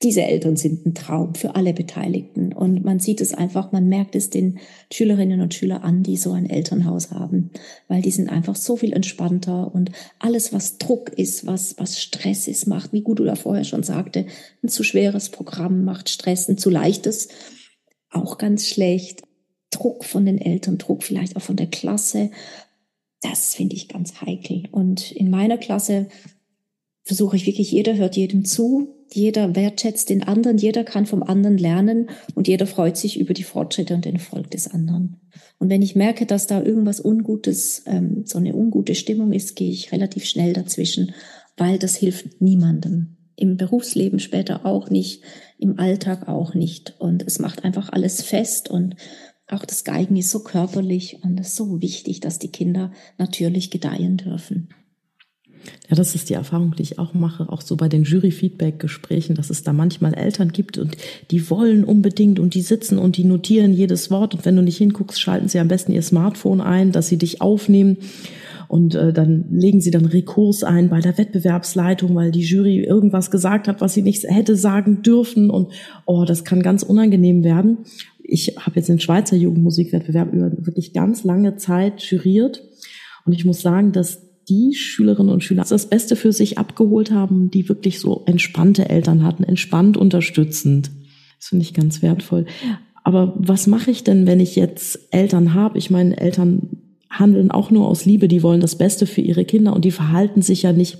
[0.04, 2.52] diese Eltern sind ein Traum für alle Beteiligten.
[2.52, 4.60] Und man sieht es einfach, man merkt es den
[4.92, 7.52] Schülerinnen und Schülern an, die so ein Elternhaus haben,
[7.88, 12.48] weil die sind einfach so viel entspannter und alles, was Druck ist, was, was Stress
[12.48, 14.26] ist, macht, wie gut du da vorher schon sagte,
[14.62, 17.30] ein zu schweres Programm macht Stress, ein zu leichtes,
[18.10, 19.24] auch ganz schlecht.
[19.72, 22.30] Druck von den Eltern, Druck vielleicht auch von der Klasse.
[23.22, 24.64] Das finde ich ganz heikel.
[24.72, 26.10] Und in meiner Klasse
[27.04, 31.58] versuche ich wirklich, jeder hört jedem zu, jeder wertschätzt den anderen, jeder kann vom anderen
[31.58, 35.22] lernen und jeder freut sich über die Fortschritte und den Erfolg des anderen.
[35.60, 39.72] Und wenn ich merke, dass da irgendwas Ungutes, ähm, so eine ungute Stimmung ist, gehe
[39.72, 41.14] ich relativ schnell dazwischen,
[41.58, 43.18] weil das hilft niemandem.
[43.36, 45.24] Im Berufsleben später auch nicht,
[45.58, 46.96] im Alltag auch nicht.
[47.00, 48.96] Und es macht einfach alles fest und
[49.48, 53.72] auch das Geigen ist so körperlich und es ist so wichtig, dass die Kinder natürlich
[53.72, 54.70] gedeihen dürfen.
[55.90, 59.50] Ja, das ist die Erfahrung, die ich auch mache, auch so bei den Jury-Feedback-Gesprächen, dass
[59.50, 60.98] es da manchmal Eltern gibt und
[61.32, 64.78] die wollen unbedingt und die sitzen und die notieren jedes Wort und wenn du nicht
[64.78, 67.98] hinguckst, schalten sie am besten ihr Smartphone ein, dass sie dich aufnehmen.
[68.68, 73.30] und äh, dann legen sie dann Rekurs ein bei der Wettbewerbsleitung, weil die Jury irgendwas
[73.30, 75.72] gesagt hat, was sie nicht hätte sagen dürfen und
[76.06, 77.80] oh, das kann ganz unangenehm werden.
[78.24, 82.64] Ich habe jetzt den Schweizer Jugendmusikwettbewerb über wirklich ganz lange Zeit juriert
[83.26, 87.50] und ich muss sagen, dass die Schülerinnen und Schüler das Beste für sich abgeholt haben,
[87.52, 90.92] die wirklich so entspannte Eltern hatten, entspannt unterstützend.
[91.40, 92.46] Das finde ich ganz wertvoll.
[93.04, 95.78] Aber was mache ich denn, wenn ich jetzt Eltern habe?
[95.78, 96.70] Ich meine, Eltern
[97.10, 100.42] handeln auch nur aus Liebe, die wollen das Beste für ihre Kinder und die verhalten
[100.42, 100.98] sich ja nicht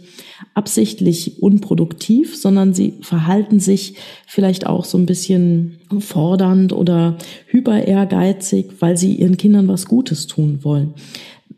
[0.54, 3.96] absichtlich unproduktiv, sondern sie verhalten sich
[4.28, 7.18] vielleicht auch so ein bisschen fordernd oder
[7.48, 10.94] hyper ehrgeizig, weil sie ihren Kindern was Gutes tun wollen.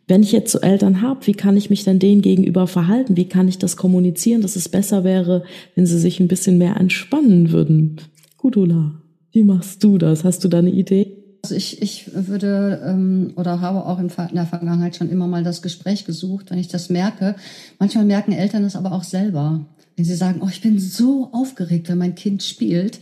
[0.07, 3.17] Wenn ich jetzt so Eltern habe, wie kann ich mich denn denen gegenüber verhalten?
[3.17, 5.43] Wie kann ich das kommunizieren, dass es besser wäre,
[5.73, 7.97] wenn sie sich ein bisschen mehr entspannen würden?
[8.37, 8.91] Gudula,
[9.31, 10.23] wie machst du das?
[10.23, 11.17] Hast du da eine Idee?
[11.43, 15.61] Also ich, ich würde ähm, oder habe auch in, der Vergangenheit schon immer mal das
[15.61, 17.35] Gespräch gesucht, wenn ich das merke.
[17.79, 19.65] Manchmal merken Eltern es aber auch selber.
[19.95, 22.99] Wenn sie sagen, oh, ich bin so aufgeregt, wenn mein Kind spielt,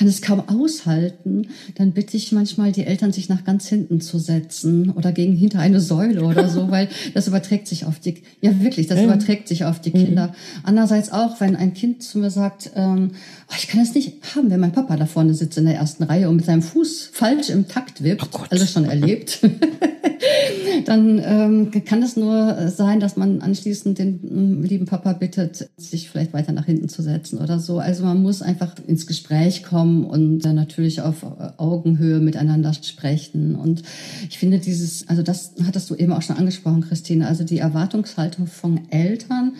[0.00, 4.18] kann es kaum aushalten, dann bitte ich manchmal die Eltern, sich nach ganz hinten zu
[4.18, 8.62] setzen oder gegen hinter eine Säule oder so, weil das überträgt sich auf die, ja
[8.62, 10.28] wirklich, das überträgt sich auf die Kinder.
[10.28, 10.32] Mhm.
[10.62, 13.10] Andererseits auch, wenn ein Kind zu mir sagt, ähm,
[13.50, 16.04] oh, ich kann es nicht haben, wenn mein Papa da vorne sitzt in der ersten
[16.04, 19.40] Reihe und mit seinem Fuß falsch im Takt wippt, oh alles schon erlebt,
[20.86, 26.08] dann ähm, kann es nur sein, dass man anschließend den ähm, lieben Papa bittet, sich
[26.08, 27.80] vielleicht weiter nach hinten zu setzen oder so.
[27.80, 31.26] Also man muss einfach ins Gespräch kommen kommen und dann natürlich auf
[31.58, 33.54] Augenhöhe miteinander sprechen.
[33.54, 33.82] Und
[34.28, 38.46] ich finde dieses, also das hattest du eben auch schon angesprochen, Christine, also die Erwartungshaltung
[38.46, 39.54] von Eltern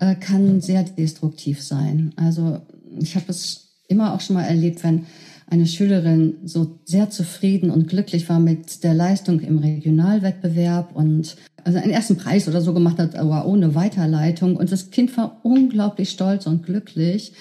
[0.00, 2.12] äh, kann sehr destruktiv sein.
[2.16, 2.60] Also
[2.98, 5.06] ich habe es immer auch schon mal erlebt, wenn
[5.50, 11.78] eine Schülerin so sehr zufrieden und glücklich war mit der Leistung im Regionalwettbewerb und also
[11.78, 14.56] einen ersten Preis oder so gemacht hat, aber ohne Weiterleitung.
[14.56, 17.32] Und das Kind war unglaublich stolz und glücklich.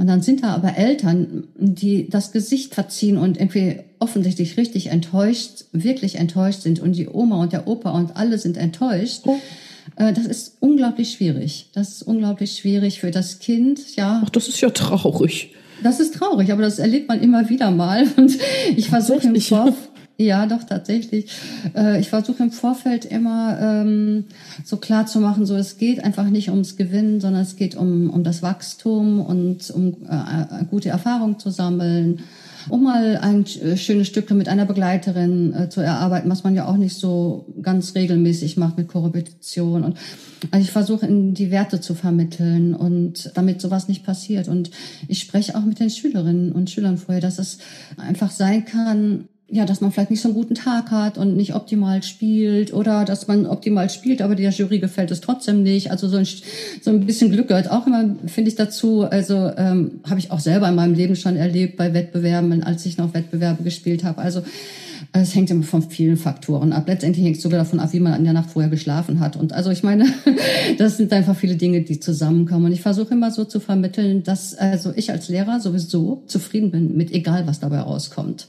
[0.00, 5.66] Und dann sind da aber Eltern, die das Gesicht verziehen und irgendwie offensichtlich richtig enttäuscht,
[5.72, 6.80] wirklich enttäuscht sind.
[6.80, 9.20] Und die Oma und der Opa und alle sind enttäuscht.
[9.26, 9.36] Oh.
[9.96, 11.68] Äh, das ist unglaublich schwierig.
[11.74, 14.22] Das ist unglaublich schwierig für das Kind, ja.
[14.24, 15.50] Ach, das ist ja traurig.
[15.82, 18.08] Das ist traurig, aber das erlebt man immer wieder mal.
[18.16, 18.38] Und
[18.74, 19.89] ich versuche im Vorfeld,
[20.20, 21.32] ja, doch, tatsächlich.
[21.74, 24.24] Äh, ich versuche im Vorfeld immer ähm,
[24.64, 28.10] so klar zu machen, so es geht einfach nicht ums Gewinnen, sondern es geht um,
[28.10, 32.20] um das Wachstum und um äh, gute Erfahrungen zu sammeln,
[32.68, 36.66] um mal ein äh, schönes Stück mit einer Begleiterin äh, zu erarbeiten, was man ja
[36.66, 39.84] auch nicht so ganz regelmäßig macht mit Korrepetition.
[39.84, 39.96] Und
[40.50, 44.48] also ich versuche in die Werte zu vermitteln und damit sowas nicht passiert.
[44.48, 44.70] Und
[45.08, 47.56] ich spreche auch mit den Schülerinnen und Schülern vorher, dass es
[47.96, 51.54] einfach sein kann, ja, dass man vielleicht nicht so einen guten Tag hat und nicht
[51.54, 55.90] optimal spielt oder dass man optimal spielt, aber der Jury gefällt es trotzdem nicht.
[55.90, 56.26] Also so ein,
[56.80, 59.02] so ein bisschen Glück gehört auch immer, finde ich, dazu.
[59.02, 62.96] Also ähm, habe ich auch selber in meinem Leben schon erlebt bei Wettbewerben, als ich
[62.96, 64.18] noch Wettbewerbe gespielt habe.
[64.18, 64.42] Also
[65.12, 66.86] es hängt immer von vielen Faktoren ab.
[66.86, 69.36] Letztendlich hängt es sogar davon ab, wie man in der Nacht vorher geschlafen hat.
[69.36, 70.06] Und also ich meine,
[70.78, 72.66] das sind einfach viele Dinge, die zusammenkommen.
[72.66, 76.96] Und ich versuche immer so zu vermitteln, dass also ich als Lehrer sowieso zufrieden bin
[76.96, 78.46] mit egal, was dabei rauskommt.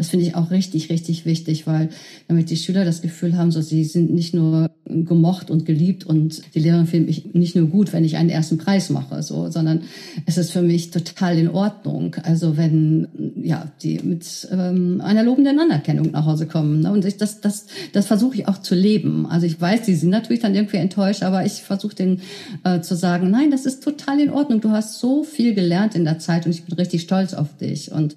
[0.00, 1.90] Das finde ich auch richtig, richtig wichtig, weil
[2.26, 6.40] damit die Schüler das Gefühl haben, so sie sind nicht nur gemocht und geliebt und
[6.54, 9.82] die Lehrerin findet mich nicht nur gut, wenn ich einen ersten Preis mache, so, sondern
[10.24, 12.16] es ist für mich total in Ordnung.
[12.22, 13.08] Also wenn
[13.42, 16.80] ja die mit ähm, einer lobenden Anerkennung nach Hause kommen.
[16.80, 16.92] Ne?
[16.92, 19.26] Und ich, das, das, das versuche ich auch zu leben.
[19.26, 22.22] Also ich weiß, die sind natürlich dann irgendwie enttäuscht, aber ich versuche denen
[22.64, 24.62] äh, zu sagen, nein, das ist total in Ordnung.
[24.62, 27.92] Du hast so viel gelernt in der Zeit und ich bin richtig stolz auf dich.
[27.92, 28.16] Und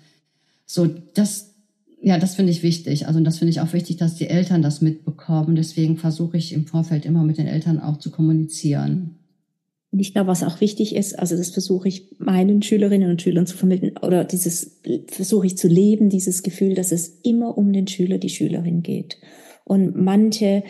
[0.65, 1.52] so, das,
[2.05, 3.07] ja, das finde ich wichtig.
[3.07, 5.55] Also das finde ich auch wichtig, dass die Eltern das mitbekommen.
[5.55, 9.19] Deswegen versuche ich im Vorfeld immer mit den Eltern auch zu kommunizieren.
[9.89, 13.47] Und ich glaube, was auch wichtig ist, also das versuche ich meinen Schülerinnen und Schülern
[13.47, 17.87] zu vermitteln oder dieses versuche ich zu leben, dieses Gefühl, dass es immer um den
[17.87, 19.17] Schüler, die Schülerin geht.
[19.63, 20.63] Und manche,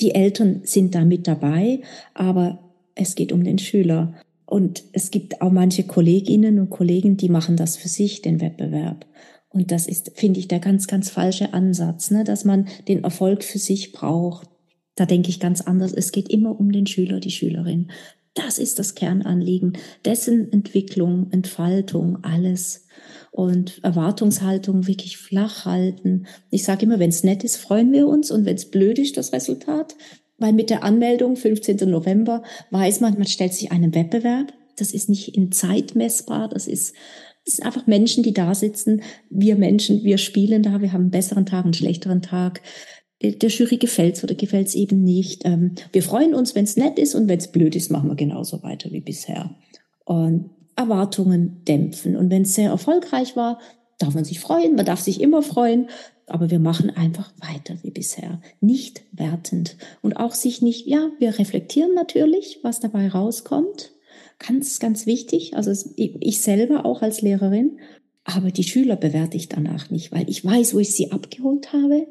[0.00, 1.82] die Eltern sind da mit dabei,
[2.14, 4.14] aber es geht um den Schüler.
[4.44, 9.06] Und es gibt auch manche Kolleginnen und Kollegen, die machen das für sich, den Wettbewerb.
[9.54, 12.24] Und das ist, finde ich, der ganz, ganz falsche Ansatz, ne?
[12.24, 14.48] dass man den Erfolg für sich braucht.
[14.96, 15.92] Da denke ich ganz anders.
[15.92, 17.90] Es geht immer um den Schüler, die Schülerin.
[18.34, 22.88] Das ist das Kernanliegen, dessen Entwicklung, Entfaltung, alles.
[23.30, 26.26] Und Erwartungshaltung wirklich flach halten.
[26.50, 28.32] Ich sage immer, wenn es nett ist, freuen wir uns.
[28.32, 29.94] Und wenn es blöd ist, das Resultat,
[30.38, 31.76] weil mit der Anmeldung 15.
[31.88, 34.52] November weiß man, man stellt sich einen Wettbewerb.
[34.76, 36.48] Das ist nicht in Zeit messbar.
[36.48, 36.94] Das ist
[37.46, 39.02] es sind einfach Menschen, die da sitzen.
[39.30, 40.80] Wir Menschen, wir spielen da.
[40.80, 42.62] Wir haben einen besseren Tag, einen schlechteren Tag.
[43.22, 45.44] der Jury gefällt's oder gefällt's eben nicht.
[45.44, 48.90] Ähm, wir freuen uns, wenn's nett ist und wenn's blöd ist, machen wir genauso weiter
[48.92, 49.54] wie bisher.
[50.04, 52.16] Und Erwartungen dämpfen.
[52.16, 53.60] Und wenn's sehr erfolgreich war,
[53.98, 55.88] darf man sich freuen, man darf sich immer freuen,
[56.26, 61.38] aber wir machen einfach weiter wie bisher, nicht wertend und auch sich nicht, ja, wir
[61.38, 63.93] reflektieren natürlich, was dabei rauskommt,
[64.38, 67.78] ganz, ganz wichtig, also ich selber auch als Lehrerin,
[68.24, 72.06] aber die Schüler bewerte ich danach nicht, weil ich weiß, wo ich sie abgeholt habe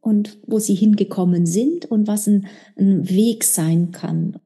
[0.00, 4.38] und wo sie hingekommen sind und was ein, ein Weg sein kann.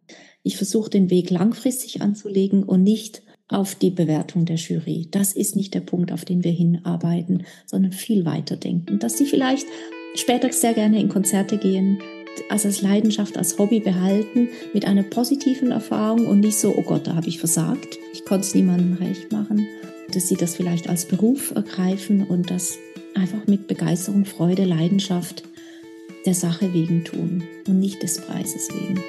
[0.42, 5.08] Ich versuche den Weg langfristig anzulegen und nicht auf die Bewertung der Jury.
[5.10, 9.26] Das ist nicht der Punkt, auf den wir hinarbeiten, sondern viel weiter denken, dass sie
[9.26, 9.66] vielleicht
[10.14, 11.98] später sehr gerne in Konzerte gehen,
[12.48, 17.06] also als Leidenschaft, als Hobby behalten, mit einer positiven Erfahrung und nicht so, oh Gott,
[17.06, 19.66] da habe ich versagt, ich konnte es niemandem recht machen,
[20.12, 22.78] dass sie das vielleicht als Beruf ergreifen und das
[23.14, 25.44] einfach mit Begeisterung, Freude, Leidenschaft
[26.26, 29.00] der Sache wegen tun und nicht des Preises wegen.